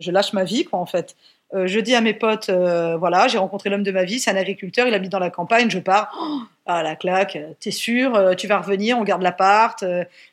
[0.00, 1.16] je lâche ma vie, quoi, en fait.
[1.56, 4.30] Euh, je dis à mes potes, euh, voilà, j'ai rencontré l'homme de ma vie, c'est
[4.30, 6.14] un agriculteur, il habite dans la campagne, je pars.
[6.20, 9.82] Oh, ah la claque, t'es sûr, euh, tu vas revenir, on garde l'appart,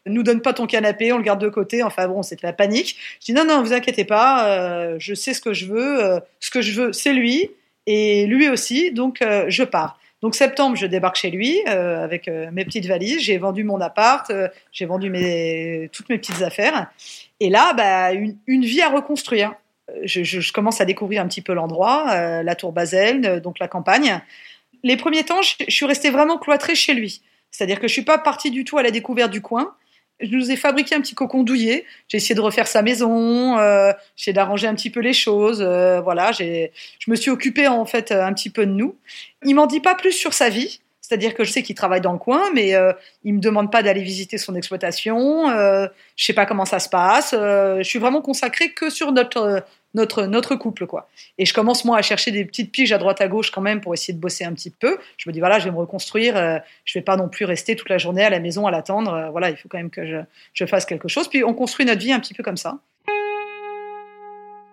[0.06, 1.82] nous donne pas ton canapé, on le garde de côté.
[1.82, 2.98] Enfin bon, c'était la panique.
[3.22, 6.62] Je dis non non, vous inquiétez pas, je sais ce que je veux, ce que
[6.62, 7.52] je veux, c'est lui
[7.86, 10.00] et lui aussi, donc je pars.
[10.22, 13.22] Donc septembre, je débarque chez lui avec mes petites valises.
[13.22, 14.32] J'ai vendu mon appart,
[14.72, 15.12] j'ai vendu
[15.92, 16.88] toutes mes petites affaires.
[17.40, 19.54] Et là, bah, une vie à reconstruire
[20.04, 23.68] je, commence à découvrir un petit peu l'endroit, euh, la tour Basel, euh, donc la
[23.68, 24.22] campagne.
[24.84, 27.22] Les premiers temps, je, suis restée vraiment cloîtrée chez lui.
[27.52, 29.76] C'est-à-dire que je suis pas partie du tout à la découverte du coin.
[30.20, 31.86] Je nous ai fabriqué un petit cocon douillet.
[32.08, 35.62] J'ai essayé de refaire sa maison, euh, j'ai d'arranger un petit peu les choses.
[35.62, 36.70] Euh, voilà, je
[37.08, 38.96] me suis occupée en fait un petit peu de nous.
[39.44, 40.82] Il m'en dit pas plus sur sa vie.
[41.04, 42.94] C'est-à-dire que je sais qu'il travaille dans le coin, mais euh,
[43.26, 45.50] il me demande pas d'aller visiter son exploitation.
[45.50, 45.86] Euh,
[46.16, 47.36] je sais pas comment ça se passe.
[47.38, 49.64] Euh, je suis vraiment consacrée que sur notre
[49.96, 51.10] notre notre couple quoi.
[51.38, 53.82] Et je commence moi à chercher des petites piges à droite à gauche quand même
[53.82, 54.98] pour essayer de bosser un petit peu.
[55.18, 56.38] Je me dis voilà, je vais me reconstruire.
[56.38, 59.14] Euh, je vais pas non plus rester toute la journée à la maison à l'attendre.
[59.14, 60.18] Euh, voilà, il faut quand même que je,
[60.54, 61.28] je fasse quelque chose.
[61.28, 62.78] Puis on construit notre vie un petit peu comme ça.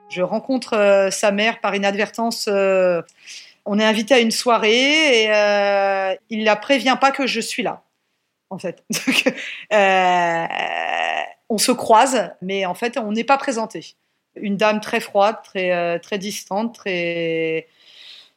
[0.09, 2.49] Je rencontre sa mère par inadvertance
[3.65, 7.63] on est invité à une soirée et euh, il la prévient pas que je suis
[7.63, 7.83] là,
[8.51, 8.85] en fait.
[9.73, 10.47] Euh,
[11.49, 13.95] on se croise, mais en fait, on n'est pas présenté.
[14.35, 17.69] Une dame très froide, très, euh, très distante, très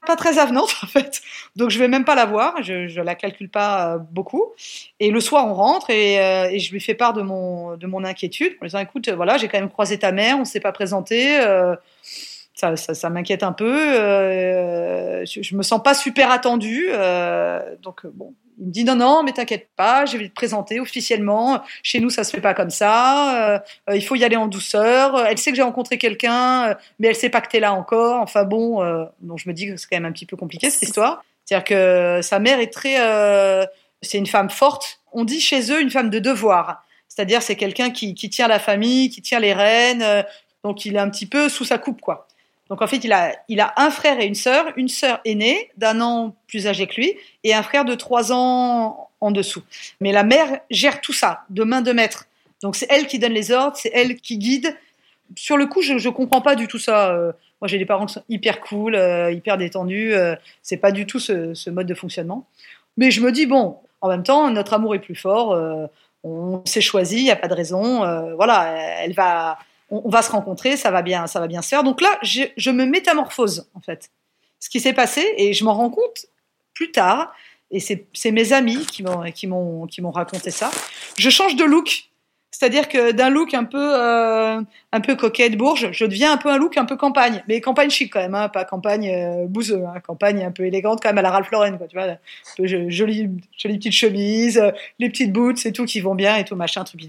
[0.06, 1.22] pas très avenante en fait.
[1.56, 4.52] Donc je vais même pas la voir, je, je la calcule pas euh, beaucoup.
[5.00, 8.54] Et le soir on rentre et, je lui fais part de mon de mon inquiétude
[8.60, 11.40] en lui disant écoute voilà j'ai quand même croisé ta mère, on s'est pas présenté.
[12.54, 14.00] Ça, ça, m'inquiète un peu.
[14.00, 16.88] Euh, je, je, me sens pas super attendue.
[16.90, 20.80] Euh, donc bon, il me dit non, non, mais t'inquiète pas, je vais te présenter
[20.80, 21.62] officiellement.
[21.82, 23.56] Chez nous, ça se fait pas comme ça.
[23.56, 23.60] Euh,
[23.94, 25.26] il faut y aller en douceur.
[25.28, 28.22] Elle sait que j'ai rencontré quelqu'un, euh, mais elle sait pas que t'es là encore.
[28.22, 30.70] Enfin bon, euh, donc je me dis que c'est quand même un petit peu compliqué
[30.70, 31.24] cette histoire.
[31.46, 33.66] C'est-à-dire que sa mère est très, euh,
[34.02, 35.02] c'est une femme forte.
[35.12, 36.86] On dit chez eux une femme de devoir.
[37.08, 40.02] C'est-à-dire c'est quelqu'un qui, tient la famille, qui tient les rênes.
[40.02, 40.24] Euh,
[40.64, 42.28] donc il est un petit peu sous sa coupe, quoi.
[42.70, 45.70] Donc en fait, il a, il a un frère et une sœur, une sœur aînée
[45.78, 49.64] d'un an plus âgée que lui et un frère de trois ans en dessous.
[50.00, 52.26] Mais la mère gère tout ça de main de maître.
[52.62, 54.76] Donc c'est elle qui donne les ordres, c'est elle qui guide.
[55.36, 57.12] Sur le coup, je ne comprends pas du tout ça.
[57.12, 57.32] Euh,
[57.64, 60.14] moi, j'ai des parents qui sont hyper cool, euh, hyper détendus.
[60.14, 62.46] Euh, c'est pas du tout ce, ce, mode de fonctionnement.
[62.98, 65.54] Mais je me dis bon, en même temps, notre amour est plus fort.
[65.54, 65.88] Euh,
[66.26, 68.00] on s'est choisi, il n'y a pas de raison.
[68.36, 69.58] Voilà, elle va
[69.94, 71.84] on, va se rencontrer, ça va bien, ça va bien se faire.
[71.84, 74.10] Donc là, je, je me métamorphose en fait.
[74.60, 76.26] Ce qui s'est passé et je m'en rends compte
[76.74, 77.34] plus tard.
[77.70, 79.04] Et c'est mes amis qui
[79.48, 80.70] m'ont raconté ça.
[81.18, 82.10] Je change de look
[82.54, 84.62] c'est-à-dire que d'un look un peu euh,
[84.92, 87.90] un peu coquette bourge, je deviens un peu un look un peu campagne, mais campagne
[87.90, 91.18] chic quand même, hein, pas campagne euh, bouseux, hein, campagne un peu élégante quand même
[91.18, 92.16] à la Ralph Lauren, quoi, tu vois,
[92.90, 96.56] jolie jolie petite chemise, euh, les petites boots, c'est tout qui vont bien et tout
[96.56, 97.02] machin, truc.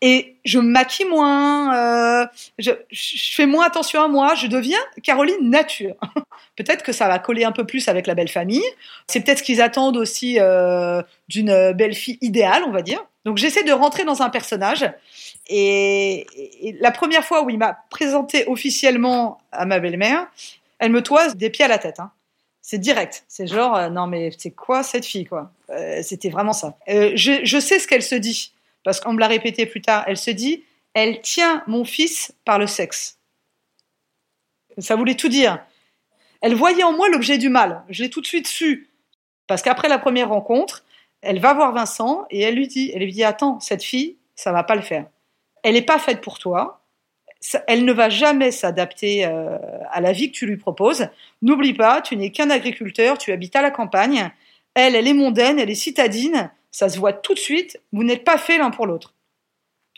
[0.00, 1.74] Et je maquille moins,
[2.22, 2.26] euh,
[2.58, 5.96] je, je fais moins attention à moi, je deviens Caroline nature.
[6.56, 8.64] peut-être que ça va coller un peu plus avec la belle famille.
[9.06, 13.04] C'est peut-être ce qu'ils attendent aussi euh, d'une belle fille idéale, on va dire.
[13.28, 14.90] Donc j'essaie de rentrer dans un personnage.
[15.48, 16.26] Et,
[16.80, 20.26] la première fois où il m'a présenté officiellement à ma belle-mère,
[20.78, 22.00] elle me toise des pieds à la tête.
[22.00, 22.10] Hein.
[22.62, 23.26] C'est direct.
[23.28, 25.52] C'est genre, euh, non mais c'est quoi cette fille quoi?
[25.68, 26.78] Euh, C'était vraiment ça.
[26.88, 30.04] Euh, je, je, sais ce qu'elle se dit, parce qu'on me l'a répété plus tard.
[30.06, 30.64] Elle se dit,
[30.94, 33.18] elle tient mon fils par le sexe.
[34.78, 35.62] Ça voulait tout dire.
[36.40, 37.84] Elle voyait en moi l'objet du mal.
[37.90, 38.88] Je l'ai tout de suite su.
[39.46, 40.82] Parce qu'après la première rencontre,
[41.22, 44.52] elle va voir Vincent et elle lui dit, elle lui dit, attends, cette fille, ça
[44.52, 45.06] va pas le faire.
[45.62, 46.82] Elle n'est pas faite pour toi.
[47.66, 49.58] Elle ne va jamais s'adapter euh,
[49.90, 51.08] à la vie que tu lui proposes.
[51.42, 54.30] N'oublie pas, tu n'es qu'un agriculteur, tu habites à la campagne.
[54.74, 56.50] Elle, elle est mondaine, elle est citadine.
[56.70, 57.80] Ça se voit tout de suite.
[57.92, 59.14] Vous n'êtes pas fait l'un pour l'autre.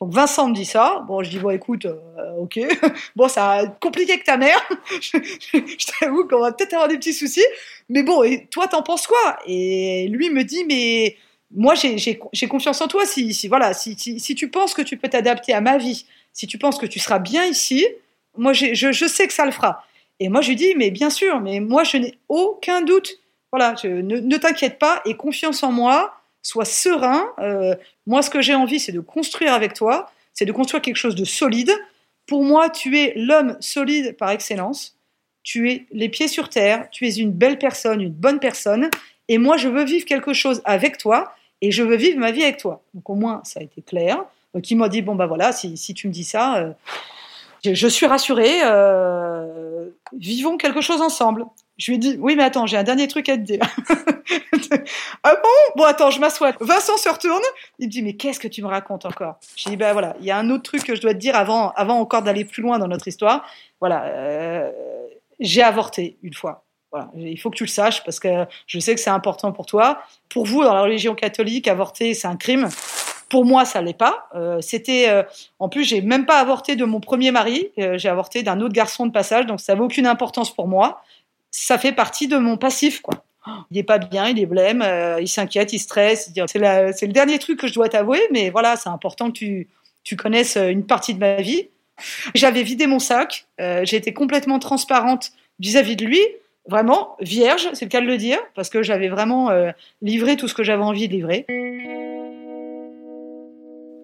[0.00, 1.04] Donc Vincent me dit ça.
[1.06, 2.58] Bon, je dis bon, écoute, euh, ok.
[3.16, 4.58] bon, ça a compliqué avec ta mère.
[5.00, 7.44] je, t'avoue qu'on va peut-être avoir des petits soucis.
[7.88, 9.38] Mais bon, et toi, t'en penses quoi?
[9.46, 11.16] Et lui me dit, mais
[11.54, 13.04] moi, j'ai confiance en toi.
[13.04, 16.06] Si, si voilà, si, si, si, tu penses que tu peux t'adapter à ma vie,
[16.32, 17.86] si tu penses que tu seras bien ici,
[18.38, 19.84] moi, je, je sais que ça le fera.
[20.18, 23.18] Et moi, je lui dis, mais bien sûr, mais moi, je n'ai aucun doute.
[23.52, 27.24] Voilà, ne, ne t'inquiète pas et confiance en moi sois serein.
[27.38, 27.74] Euh,
[28.06, 31.14] moi, ce que j'ai envie, c'est de construire avec toi, c'est de construire quelque chose
[31.14, 31.72] de solide.
[32.26, 34.96] Pour moi, tu es l'homme solide par excellence.
[35.42, 38.90] Tu es les pieds sur terre, tu es une belle personne, une bonne personne.
[39.28, 42.42] Et moi, je veux vivre quelque chose avec toi et je veux vivre ma vie
[42.42, 42.82] avec toi.
[42.94, 44.24] Donc au moins, ça a été clair.
[44.54, 46.72] Donc il m'a dit, bon, bah voilà, si, tu me dis ça, euh,
[47.64, 51.44] je, je, suis rassurée, euh, vivons quelque chose ensemble.
[51.80, 53.60] Je lui ai dit, oui, mais attends, j'ai un dernier truc à te dire.
[55.22, 55.72] ah bon?
[55.76, 56.52] Bon, attends, je m'assois.
[56.60, 57.42] Vincent se retourne.
[57.78, 59.36] Il me dit, mais qu'est-ce que tu me racontes encore?
[59.56, 61.34] J'ai dit, ben voilà, il y a un autre truc que je dois te dire
[61.34, 63.46] avant, avant encore d'aller plus loin dans notre histoire.
[63.80, 64.70] Voilà, euh,
[65.40, 66.64] j'ai avorté une fois.
[66.92, 69.64] Voilà, il faut que tu le saches parce que je sais que c'est important pour
[69.64, 70.02] toi.
[70.28, 72.68] Pour vous, dans la religion catholique, avorter, c'est un crime.
[73.30, 74.28] Pour moi, ça l'est pas.
[74.34, 75.22] Euh, c'était, euh,
[75.60, 77.70] en plus, j'ai même pas avorté de mon premier mari.
[77.78, 81.00] Euh, j'ai avorté d'un autre garçon de passage, donc ça n'avait aucune importance pour moi
[81.50, 83.24] ça fait partie de mon passif, quoi.
[83.70, 86.30] Il est pas bien, il est blême, euh, il s'inquiète, il stresse.
[86.46, 89.68] C'est le dernier truc que je dois t'avouer, mais voilà, c'est important que tu,
[90.04, 91.68] tu connaisses euh, une partie de ma vie.
[92.34, 96.20] J'avais vidé mon sac, euh, j'ai été complètement transparente vis-à-vis -vis de lui,
[96.66, 99.70] vraiment vierge, c'est le cas de le dire, parce que j'avais vraiment euh,
[100.02, 101.46] livré tout ce que j'avais envie de livrer.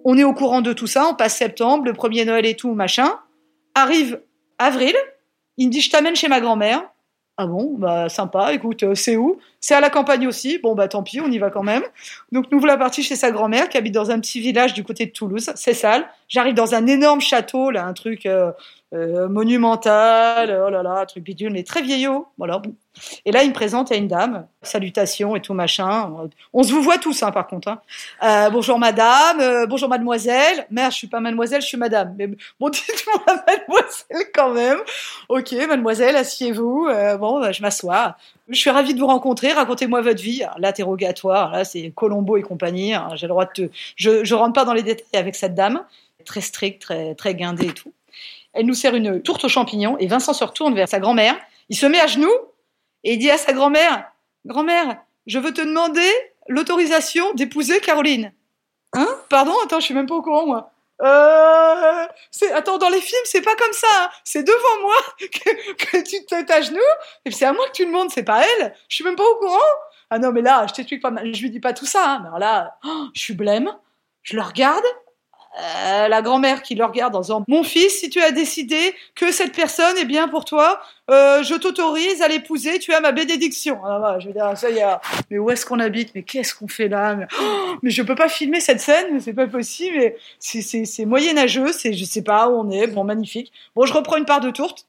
[0.05, 2.75] On est au courant de tout ça, on passe septembre, le premier Noël et tout,
[2.75, 3.19] machin.
[3.75, 4.21] Arrive
[4.59, 4.95] avril,
[5.57, 6.83] il me dit je t'amène chez ma grand-mère.
[7.39, 9.39] Ah bon, bah sympa, écoute, euh, c'est où?
[9.61, 11.83] C'est à la campagne aussi, bon bah tant pis, on y va quand même.
[12.33, 15.05] Donc nous voilà partis chez sa grand-mère qui habite dans un petit village du côté
[15.05, 18.53] de Toulouse, c'est sale, J'arrive dans un énorme château, là, un truc euh,
[18.95, 22.29] euh, monumental, oh là là, un truc bidule, mais très vieillot.
[22.39, 22.63] Voilà.
[23.25, 26.13] Et là, il me présente à une dame, salutations et tout machin.
[26.53, 27.69] On se vous voit tous, hein, par contre.
[27.69, 27.81] Hein.
[28.23, 30.67] Euh, bonjour madame, bonjour mademoiselle.
[30.71, 32.15] Merde, je suis pas mademoiselle, je suis madame.
[32.19, 34.79] Mais bon, dites-moi mademoiselle quand même.
[35.29, 36.89] Ok, mademoiselle, asseyez-vous.
[36.89, 38.17] Euh, bon, bah, je m'assois.
[38.49, 39.53] Je suis ravie de vous rencontrer.
[39.53, 40.43] Racontez-moi votre vie.
[40.59, 42.95] L'interrogatoire, là, c'est Colombo et compagnie.
[42.95, 43.09] Hein.
[43.15, 43.71] J'ai le droit de te...
[43.97, 45.85] Je, je rentre pas dans les détails avec cette dame,
[46.25, 47.93] très stricte, très, très guindée et tout.
[48.53, 51.37] Elle nous sert une tourte aux champignons et Vincent se retourne vers sa grand-mère.
[51.69, 52.33] Il se met à genoux
[53.05, 54.11] et il dit à sa grand-mère,
[54.47, 56.09] grand-mère, je veux te demander
[56.49, 58.33] l'autorisation d'épouser Caroline.
[58.93, 59.09] Hein?
[59.29, 59.53] Pardon?
[59.65, 60.73] Attends, je suis même pas au courant, moi.
[61.03, 62.07] Euh,
[62.55, 63.87] attends, dans les films, c'est pas comme ça.
[64.01, 64.11] Hein.
[64.25, 66.81] C'est devant moi que, tu te genoux.
[67.25, 68.75] Et c'est à moi que tu demandes, c'est pas elle.
[68.89, 69.59] Je suis même pas au courant.
[70.11, 71.13] Ah non, mais là, je t'explique pas.
[71.23, 72.15] Je lui dis pas tout ça.
[72.15, 72.25] Hein.
[72.27, 73.71] Alors là, oh, je suis blême.
[74.23, 74.85] Je le regarde.
[75.59, 79.33] Euh, la grand-mère qui le regarde en disant Mon fils, si tu as décidé que
[79.33, 83.83] cette personne est bien pour toi, euh, je t'autorise à l'épouser, tu as ma bénédiction.
[83.83, 84.85] Alors, ah, je vais dire, ça y est,
[85.31, 86.15] mais où est-ce qu'on habite?
[86.15, 87.15] Mais qu'est-ce qu'on fait là?
[87.15, 90.13] Mais, oh, mais, je peux pas filmer cette scène, c'est pas possible.
[90.39, 92.87] C'est moyenâgeux, c'est je sais pas où on est.
[92.89, 93.51] Bon, magnifique.
[93.75, 94.87] Bon, je reprends une part de tourte.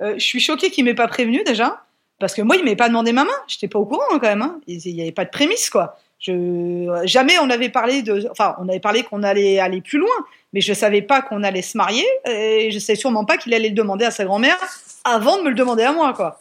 [0.00, 1.84] Euh, je suis choquée qu'il m'ait pas prévenu déjà,
[2.20, 3.30] parce que moi, il m'avait pas demandé ma main.
[3.48, 4.42] J'étais pas au courant hein, quand même.
[4.42, 4.60] Hein.
[4.66, 5.98] Il y avait pas de prémisse, quoi.
[6.26, 10.14] Je, jamais on avait parlé de, enfin, on avait parlé qu'on allait aller plus loin,
[10.52, 13.68] mais je savais pas qu'on allait se marier et je sais sûrement pas qu'il allait
[13.68, 14.56] le demander à sa grand-mère
[15.04, 16.40] avant de me le demander à moi, quoi.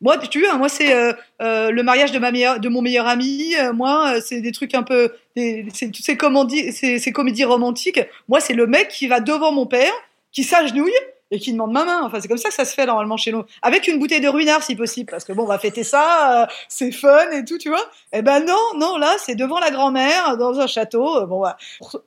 [0.00, 1.12] Moi, tu vois, moi c'est euh,
[1.42, 3.54] euh, le mariage de ma meilleure, de mon meilleur ami.
[3.58, 8.00] Euh, moi, c'est des trucs un peu, c'est toutes ces comédies, ces comédies romantiques.
[8.28, 9.92] Moi, c'est le mec qui va devant mon père,
[10.32, 10.92] qui s'agenouille
[11.30, 12.02] et qui demande ma main.
[12.04, 13.44] Enfin, c'est comme ça que ça se fait normalement chez nous.
[13.62, 16.46] Avec une bouteille de ruinard, si possible, parce que bon, on va fêter ça, euh,
[16.68, 17.84] c'est fun et tout, tu vois.
[18.12, 21.16] Eh ben non, non, là, c'est devant la grand-mère, dans un château.
[21.16, 21.44] Euh, bon,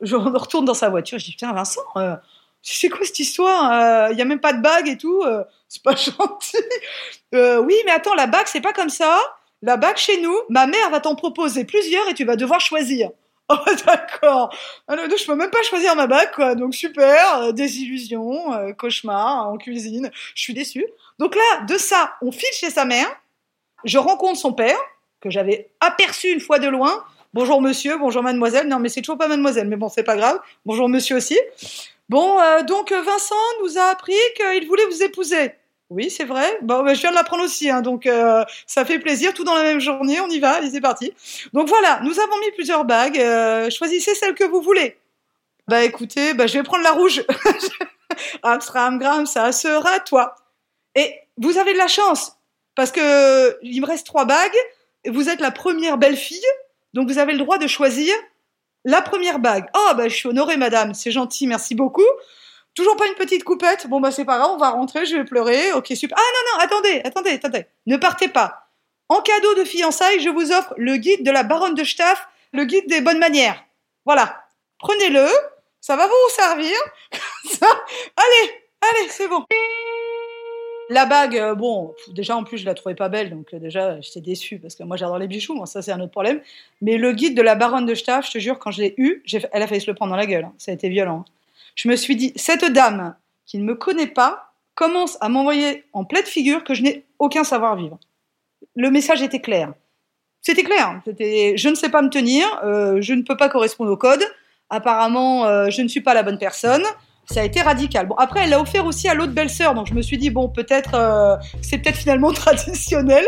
[0.01, 1.19] je retourne dans sa voiture.
[1.19, 2.15] Je dis, putain, Vincent, euh,
[2.61, 5.23] c'est quoi cette histoire Il y a même pas de bague et tout.
[5.67, 6.57] c'est pas gentil.
[7.33, 9.17] oui, mais attends, la bague, c'est pas comme ça.
[9.63, 13.11] La bague chez nous, ma mère va t'en proposer plusieurs et tu vas devoir choisir.
[13.65, 14.55] Oh d'accord.
[14.87, 16.55] Alors, ah, je peux même pas choisir ma bague quoi.
[16.55, 20.09] Donc super, euh, désillusion, euh, cauchemar en cuisine.
[20.35, 20.85] Je suis déçue.
[21.19, 23.07] Donc là, de ça, on file chez sa mère.
[23.83, 24.77] Je rencontre son père
[25.19, 27.03] que j'avais aperçu une fois de loin.
[27.33, 28.67] Bonjour monsieur, bonjour mademoiselle.
[28.67, 30.39] Non mais c'est toujours pas mademoiselle, mais bon c'est pas grave.
[30.65, 31.37] Bonjour monsieur aussi.
[32.09, 35.53] Bon, euh, donc Vincent nous a appris qu'il voulait vous épouser.
[35.91, 36.57] Oui, c'est vrai.
[36.61, 39.33] Bon, bah, je viens de l'apprendre aussi, hein, donc euh, ça fait plaisir.
[39.33, 41.11] Tout dans la même journée, on y va, allez, c'est parti.
[41.51, 43.19] Donc voilà, nous avons mis plusieurs bagues.
[43.19, 44.97] Euh, choisissez celle que vous voulez.
[45.67, 47.25] Bah écoutez, bah, je vais prendre la rouge.
[48.43, 50.35] Amstram, ça sera toi.
[50.95, 52.37] Et vous avez de la chance,
[52.73, 54.57] parce que il me reste trois bagues.
[55.05, 56.39] Vous êtes la première belle fille,
[56.93, 58.15] donc vous avez le droit de choisir
[58.85, 59.65] la première bague.
[59.75, 60.93] Oh, bah je suis honorée, madame.
[60.93, 62.07] C'est gentil, merci beaucoup.
[62.73, 63.87] Toujours pas une petite coupette?
[63.87, 65.73] Bon, bah c'est pas grave, on va rentrer, je vais pleurer.
[65.73, 66.17] Ok, super.
[66.17, 67.65] Ah non, non, attendez, attendez, attendez.
[67.85, 68.69] Ne partez pas.
[69.09, 72.63] En cadeau de fiançailles, je vous offre le guide de la baronne de Staff, le
[72.63, 73.61] guide des bonnes manières.
[74.05, 74.45] Voilà.
[74.79, 75.27] Prenez-le,
[75.81, 76.75] ça va vous servir.
[77.61, 79.43] allez, allez, c'est bon.
[80.89, 84.01] La bague, euh, bon, déjà en plus je la trouvais pas belle, donc euh, déjà
[84.01, 86.41] j'étais déçue parce que moi j'adore les bijoux, moi ça c'est un autre problème.
[86.81, 89.23] Mais le guide de la baronne de Staff, je te jure, quand je l'ai eu,
[89.53, 90.45] elle a failli se le prendre dans la gueule.
[90.45, 90.53] Hein.
[90.57, 91.23] Ça a été violent
[91.75, 96.05] je me suis dit, cette dame qui ne me connaît pas commence à m'envoyer en
[96.05, 97.99] pleine figure que je n'ai aucun savoir-vivre.
[98.75, 99.73] Le message était clair.
[100.41, 101.01] C'était clair.
[101.05, 104.23] C'était, je ne sais pas me tenir, euh, je ne peux pas correspondre au code.
[104.69, 106.83] Apparemment, euh, je ne suis pas la bonne personne.
[107.25, 108.07] Ça a été radical.
[108.07, 110.49] Bon, après, elle l'a offert aussi à l'autre belle-sœur, donc je me suis dit bon,
[110.49, 113.25] peut-être, euh, c'est peut-être finalement traditionnel.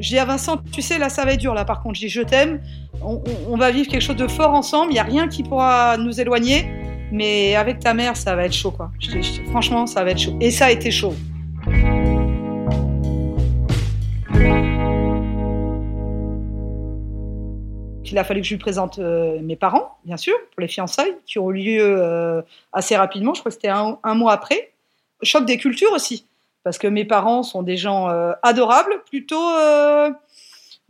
[0.00, 1.54] J'ai dit à Vincent, tu sais, là, ça va être dur.
[1.54, 2.60] Là, par contre, je dis, je t'aime.
[3.00, 4.90] On, on va vivre quelque chose de fort ensemble.
[4.90, 6.66] Il n'y a rien qui pourra nous éloigner.
[7.10, 8.90] Mais avec ta mère, ça va être chaud, quoi.
[9.50, 10.36] franchement, ça va être chaud.
[10.40, 11.14] Et ça a été chaud.
[18.10, 21.14] Il a fallu que je lui présente euh, mes parents, bien sûr, pour les fiançailles,
[21.26, 22.42] qui ont eu lieu euh,
[22.72, 23.34] assez rapidement.
[23.34, 24.72] Je crois que c'était un, mois après.
[25.22, 26.26] Choc des cultures aussi,
[26.64, 29.44] parce que mes parents sont des gens euh, adorables, plutôt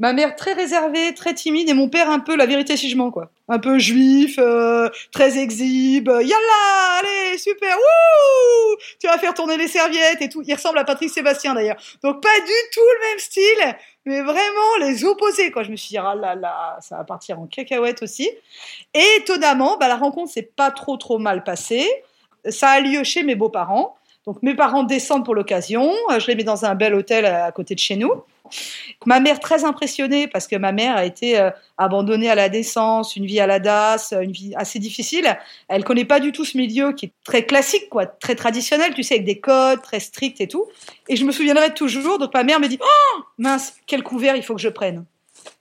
[0.00, 2.96] Ma mère très réservée, très timide, et mon père un peu la vérité si je
[2.96, 3.32] mens quoi.
[3.48, 6.08] Un peu juif, euh, très exhibe.
[6.08, 10.42] Yalla, allez, super, wouh Tu vas faire tourner les serviettes et tout.
[10.46, 11.76] Il ressemble à Patrick Sébastien d'ailleurs.
[12.04, 15.64] Donc pas du tout le même style, mais vraiment les opposés quoi.
[15.64, 18.30] Je me suis dit ah là là, ça va partir en cacahuète aussi.
[18.94, 21.88] Et étonnamment, bah, la rencontre s'est pas trop trop mal passée.
[22.48, 23.97] Ça a lieu chez mes beaux-parents.
[24.28, 27.74] Donc mes parents descendent pour l'occasion, je les mets dans un bel hôtel à côté
[27.74, 28.12] de chez nous.
[29.06, 31.48] Ma mère très impressionnée parce que ma mère a été euh,
[31.78, 35.38] abandonnée à la naissance, une vie à la DAS, une vie assez difficile.
[35.68, 39.02] Elle connaît pas du tout ce milieu qui est très classique, quoi, très traditionnel, tu
[39.02, 40.66] sais, avec des codes très stricts et tout.
[41.08, 42.18] Et je me souviendrai toujours.
[42.18, 45.06] Donc ma mère me dit oh mince, quel couvert il faut que je prenne.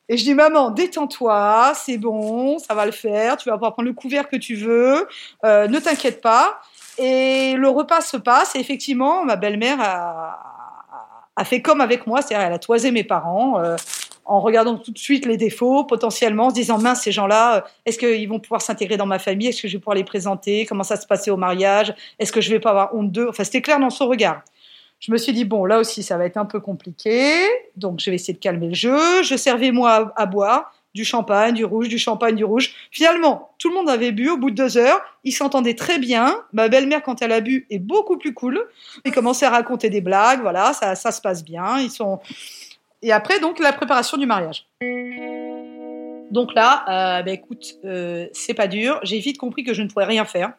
[0.10, 3.38] Et je dis maman, détends-toi, c'est bon, ça va le faire.
[3.38, 5.08] Tu vas pouvoir prendre le couvert que tu veux.
[5.46, 6.62] Euh, ne t'inquiète pas.
[6.98, 8.56] Et le repas se passe.
[8.56, 10.58] Et effectivement, ma belle-mère a
[11.38, 13.78] a fait comme avec moi, c'est-à-dire elle a toisé mes parents euh,
[14.26, 17.62] en regardant tout de suite les défauts, potentiellement, en se disant mince ces gens-là, euh,
[17.86, 20.66] est-ce qu'ils vont pouvoir s'intégrer dans ma famille, est-ce que je vais pouvoir les présenter,
[20.66, 23.44] comment ça se passait au mariage, est-ce que je vais pas avoir honte d'eux, enfin
[23.44, 24.42] c'était clair dans son regard.
[25.00, 27.32] Je me suis dit bon là aussi ça va être un peu compliqué,
[27.76, 29.22] donc je vais essayer de calmer le jeu.
[29.22, 32.74] Je servais moi à boire du champagne, du rouge, du champagne, du rouge.
[32.92, 35.02] Finalement, tout le monde avait bu au bout de deux heures.
[35.24, 36.44] Ils s'entendaient très bien.
[36.54, 38.60] Ma belle-mère, quand elle a bu, est beaucoup plus cool.
[39.06, 40.42] Ils commençaient à raconter des blagues.
[40.42, 41.80] Voilà, ça, ça se passe bien.
[41.80, 42.20] Ils sont.
[43.02, 44.66] Et après, donc, la préparation du mariage.
[46.32, 49.00] Donc là, euh, bah, écoute, euh, c'est pas dur.
[49.04, 50.54] J'ai vite compris que je ne pourrais rien faire.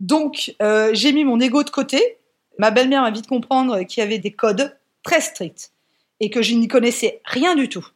[0.00, 2.18] Donc, euh, j'ai mis mon ego de côté.
[2.58, 5.72] Ma belle-mère m'a vite comprendre qu'il y avait des codes très stricts
[6.20, 7.86] et que je n'y connaissais rien du tout.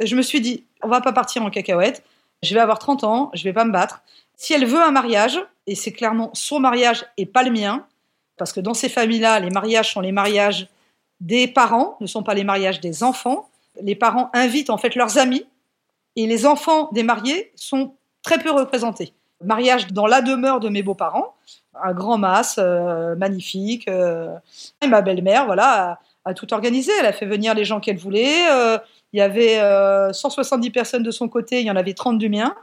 [0.00, 2.02] Je me suis dit, on va pas partir en cacahuète.
[2.42, 4.02] Je vais avoir 30 ans, je vais pas me battre.
[4.36, 7.84] Si elle veut un mariage, et c'est clairement son mariage et pas le mien,
[8.36, 10.68] parce que dans ces familles-là, les mariages sont les mariages
[11.20, 13.48] des parents, ne sont pas les mariages des enfants.
[13.82, 15.44] Les parents invitent en fait leurs amis,
[16.16, 19.12] et les enfants des mariés sont très peu représentés.
[19.44, 21.34] Mariage dans la demeure de mes beaux-parents,
[21.82, 23.88] un grand mas, euh, magnifique.
[23.88, 24.34] Euh,
[24.82, 26.92] et ma belle-mère, voilà, a, tout organisé.
[26.98, 28.50] Elle a fait venir les gens qu'elle voulait.
[28.50, 28.78] Euh,
[29.12, 29.60] il y avait
[30.12, 32.54] 170 euh, personnes de son côté, il y en avait 30 du mien.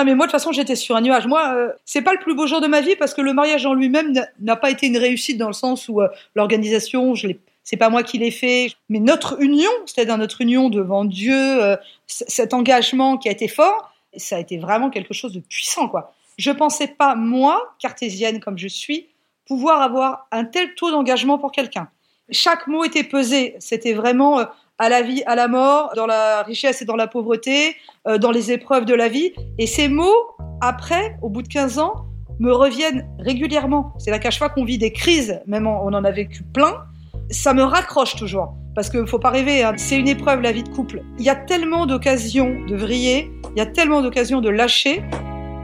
[0.00, 1.26] Ah mais moi de toute façon j'étais sur un nuage.
[1.26, 3.66] Moi euh, c'est pas le plus beau jour de ma vie parce que le mariage
[3.66, 7.40] en lui-même n'a pas été une réussite dans le sens où euh, l'organisation, je l'ai
[7.64, 12.54] c'est pas moi qui l'ai fait, mais notre union, c'est-à-dire notre union devant Dieu, cet
[12.54, 16.14] engagement qui a été fort, ça a été vraiment quelque chose de puissant quoi.
[16.38, 19.08] Je pensais pas moi, cartésienne comme je suis,
[19.46, 21.90] pouvoir avoir un tel taux d'engagement pour quelqu'un.
[22.30, 24.46] Chaque mot était pesé, c'était vraiment
[24.78, 27.76] à la vie, à la mort, dans la richesse et dans la pauvreté,
[28.06, 29.32] euh, dans les épreuves de la vie.
[29.58, 32.06] Et ces mots, après, au bout de 15 ans,
[32.38, 33.92] me reviennent régulièrement.
[33.98, 36.84] C'est là qu'à chaque fois qu'on vit des crises, même on en a vécu plein,
[37.30, 38.54] ça me raccroche toujours.
[38.74, 41.02] Parce qu'il faut pas rêver, hein, c'est une épreuve la vie de couple.
[41.18, 45.02] Il y a tellement d'occasions de vriller, il y a tellement d'occasions de lâcher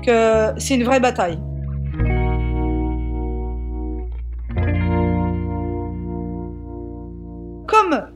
[0.04, 1.38] que c'est une vraie bataille.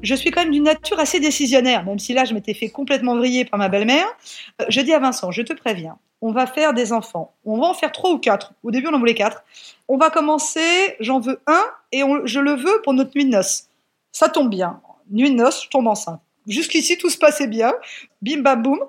[0.02, 3.16] Je suis quand même d'une nature assez décisionnaire, même si là je m'étais fait complètement
[3.16, 4.06] vriller par ma belle-mère,
[4.60, 7.34] euh, je dis à Vincent, je te préviens, on va faire des enfants.
[7.44, 8.52] On va en faire trois ou quatre.
[8.62, 9.44] Au début, on en voulait quatre.
[9.86, 13.68] On va commencer, j'en veux un, et je le veux pour notre nuit de noces.
[14.12, 14.80] Ça tombe bien.
[15.10, 16.20] Nuit de noces, je tombe enceinte.
[16.46, 17.72] Jusqu'ici, tout se passait bien.
[18.22, 18.80] Bim, bam, boum.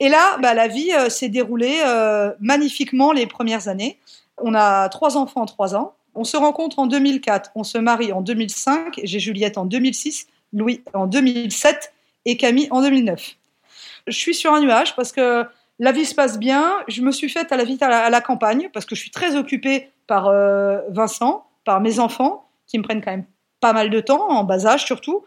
[0.00, 3.98] Et là, bah, la vie euh, s'est déroulée euh, magnifiquement les premières années.
[4.38, 5.94] On a trois enfants en trois ans.
[6.14, 10.82] On se rencontre en 2004, on se marie en 2005, j'ai Juliette en 2006, Louis
[10.92, 11.92] en 2007
[12.24, 13.36] et Camille en 2009.
[14.06, 15.44] Je suis sur un nuage parce que
[15.78, 16.72] la vie se passe bien.
[16.88, 19.36] Je me suis faite à la vie à la, campagne parce que je suis très
[19.36, 23.26] occupée par euh, Vincent, par mes enfants qui me prennent quand même
[23.60, 25.24] pas mal de temps, en bas âge surtout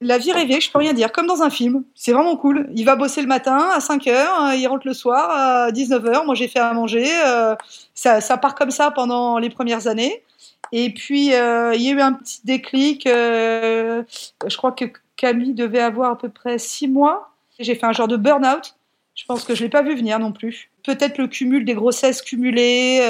[0.00, 1.84] la vie rêvée, je peux rien dire, comme dans un film.
[1.94, 2.68] C'est vraiment cool.
[2.74, 6.06] Il va bosser le matin à 5 heures, hein, il rentre le soir à 19
[6.06, 6.24] heures.
[6.24, 7.06] Moi, j'ai fait à manger.
[7.26, 7.56] Euh,
[7.94, 10.22] ça, part comme ça pendant les premières années.
[10.70, 13.06] Et puis, euh, il y a eu un petit déclic.
[13.06, 14.04] Euh,
[14.46, 14.84] je crois que
[15.16, 17.30] Camille devait avoir à peu près 6 mois.
[17.58, 18.76] J'ai fait un genre de burn-out.
[19.16, 20.70] Je pense que je l'ai pas vu venir non plus.
[20.84, 23.02] Peut-être le cumul des grossesses cumulées,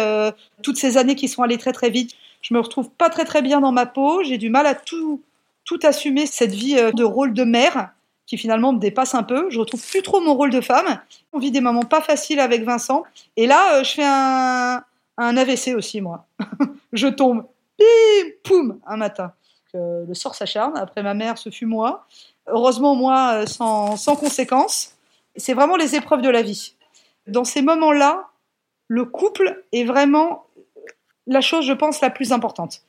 [0.62, 2.12] toutes ces années qui sont allées très très vite.
[2.40, 4.22] Je me retrouve pas très très bien dans ma peau.
[4.22, 5.20] J'ai du mal à tout
[5.68, 7.90] tout assumer cette vie euh, de rôle de mère
[8.26, 9.50] qui finalement me dépasse un peu.
[9.50, 11.00] Je retrouve plus trop mon rôle de femme.
[11.34, 13.04] On vit des moments pas faciles avec Vincent.
[13.36, 14.82] Et là, euh, je fais un,
[15.18, 16.26] AVC aussi, moi.
[16.94, 17.44] je tombe,
[17.78, 19.32] bim, poum, un matin.
[19.74, 20.76] le sort s'acharne.
[20.78, 22.06] Après ma mère, ce fut moi.
[22.46, 24.96] Heureusement, moi, euh, sans conséquences.
[25.36, 26.74] C'est vraiment les épreuves de la vie.
[27.26, 28.28] Dans ces moments-là,
[28.88, 30.46] le couple est vraiment
[31.26, 32.82] la chose, je pense, la plus importante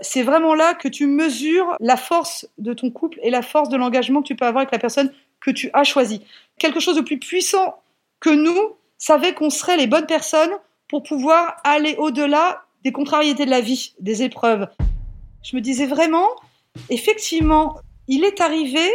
[0.00, 3.76] c'est vraiment là que tu mesures la force de ton couple et la force de
[3.76, 6.22] l'engagement que tu peux avoir avec la personne que tu as choisie.
[6.58, 7.80] Quelque chose de plus puissant
[8.20, 10.50] que nous savait qu'on serait les bonnes personnes
[10.88, 14.68] pour pouvoir aller au-delà des contrariétés de la vie, des épreuves.
[15.42, 16.28] Je me disais vraiment,
[16.90, 17.76] effectivement,
[18.06, 18.86] il est arrivé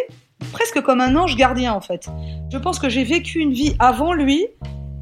[0.51, 2.09] presque comme un ange gardien en fait.
[2.51, 4.47] Je pense que j'ai vécu une vie avant lui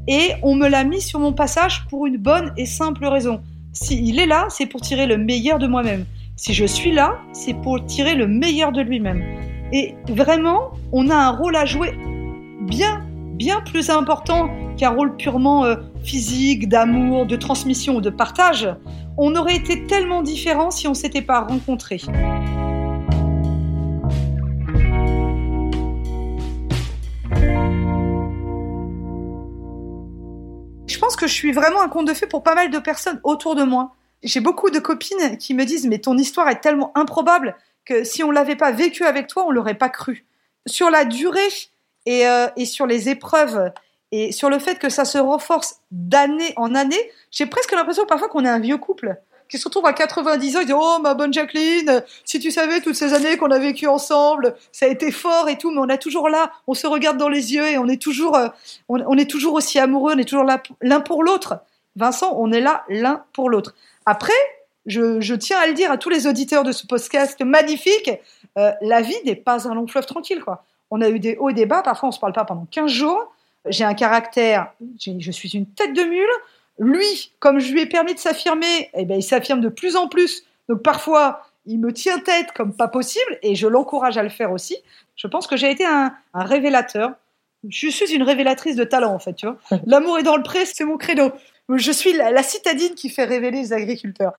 [0.08, 3.42] et on me l'a mis sur mon passage pour une bonne et simple raison
[3.72, 6.04] S'il est là, c'est pour tirer le meilleur de moi-même.
[6.36, 9.22] Si je suis là, c'est pour tirer le meilleur de lui-même.
[9.72, 11.94] Et vraiment, on a un rôle à jouer
[12.60, 13.02] bien,
[13.34, 18.68] bien plus important qu'un rôle purement euh, physique, d'amour, de transmission ou de partage.
[19.16, 22.00] On aurait été tellement différents si on s'était pas rencontrés.
[31.16, 33.62] Que je suis vraiment un conte de fées pour pas mal de personnes autour de
[33.62, 33.94] moi.
[34.22, 38.22] J'ai beaucoup de copines qui me disent mais ton histoire est tellement improbable que si
[38.22, 40.24] on l'avait pas vécu avec toi, on l'aurait pas cru.
[40.66, 41.48] Sur la durée
[42.06, 43.72] et, euh, et, sur les épreuves
[44.12, 48.28] et sur le fait que ça se renforce d'année en année, j'ai presque l'impression parfois
[48.28, 49.16] qu'on est un vieux couple
[49.52, 52.80] qui se retrouve à 90 ans et dit oh ma bonne Jacqueline, si tu savais
[52.80, 55.88] toutes ces années qu'on a vécues ensemble, ça a été fort et tout, mais on
[55.88, 58.48] est toujours là, on se regarde dans les yeux et on est toujours, euh,
[58.88, 61.58] on, on est toujours aussi amoureux, on est toujours là l'un pour l'autre.
[61.96, 63.74] Vincent, on est là l'un pour l'autre.
[64.06, 64.32] Après,
[64.86, 68.10] je, tiens à le dire à tous les auditeurs de ce podcast magnifique,
[68.56, 70.40] euh, la vie n'est pas un long fleuve tranquille.
[70.42, 70.64] Quoi.
[70.90, 72.66] On a eu des hauts et des bas, parfois on ne se parle pas pendant
[72.70, 73.34] 15 jours.
[73.66, 76.30] J'ai un caractère, je suis une tête de mule.
[76.82, 80.08] Lui, comme je lui ai permis de s'affirmer, eh ben, il s'affirme de plus en
[80.08, 80.42] plus.
[80.68, 84.50] Donc parfois, il me tient tête comme pas possible et je l'encourage à le faire
[84.50, 84.76] aussi.
[85.14, 87.12] Je pense que j'ai été un, un révélateur.
[87.68, 89.58] Je suis une révélatrice de talent en fait, tu vois.
[89.86, 91.30] L'amour est dans le pré, c'est mon credo.
[91.68, 94.32] Je suis la, citadine qui fait révéler les agriculteurs.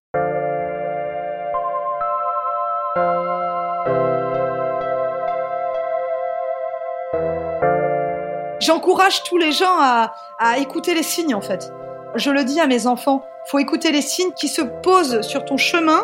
[8.59, 10.13] J'encourage tous les gens à,
[10.57, 11.71] écouter les signes en fait.
[12.15, 15.57] Je le dis à mes enfants, faut écouter les signes qui se posent sur ton
[15.57, 16.01] chemin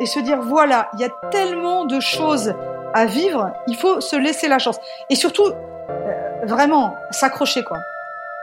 [0.00, 2.54] et se dire voilà, il y a tellement de choses
[2.94, 4.78] à vivre, il faut se laisser la chance.
[5.10, 7.78] Et surtout, euh, vraiment, s'accrocher quoi.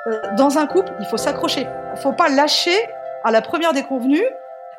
[0.08, 1.68] Euh, dans un couple, il faut s'accrocher.
[1.96, 2.76] Il faut pas lâcher
[3.24, 4.24] à la première déconvenue.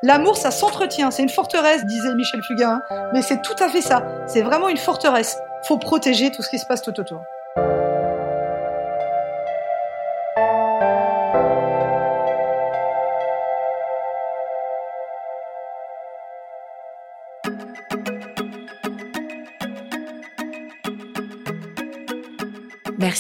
[0.03, 1.11] L'amour, ça s'entretient.
[1.11, 2.83] C'est une forteresse, disait Michel Fugain.
[3.13, 4.03] Mais c'est tout à fait ça.
[4.27, 5.39] C'est vraiment une forteresse.
[5.63, 7.23] Faut protéger tout ce qui se passe tout autour.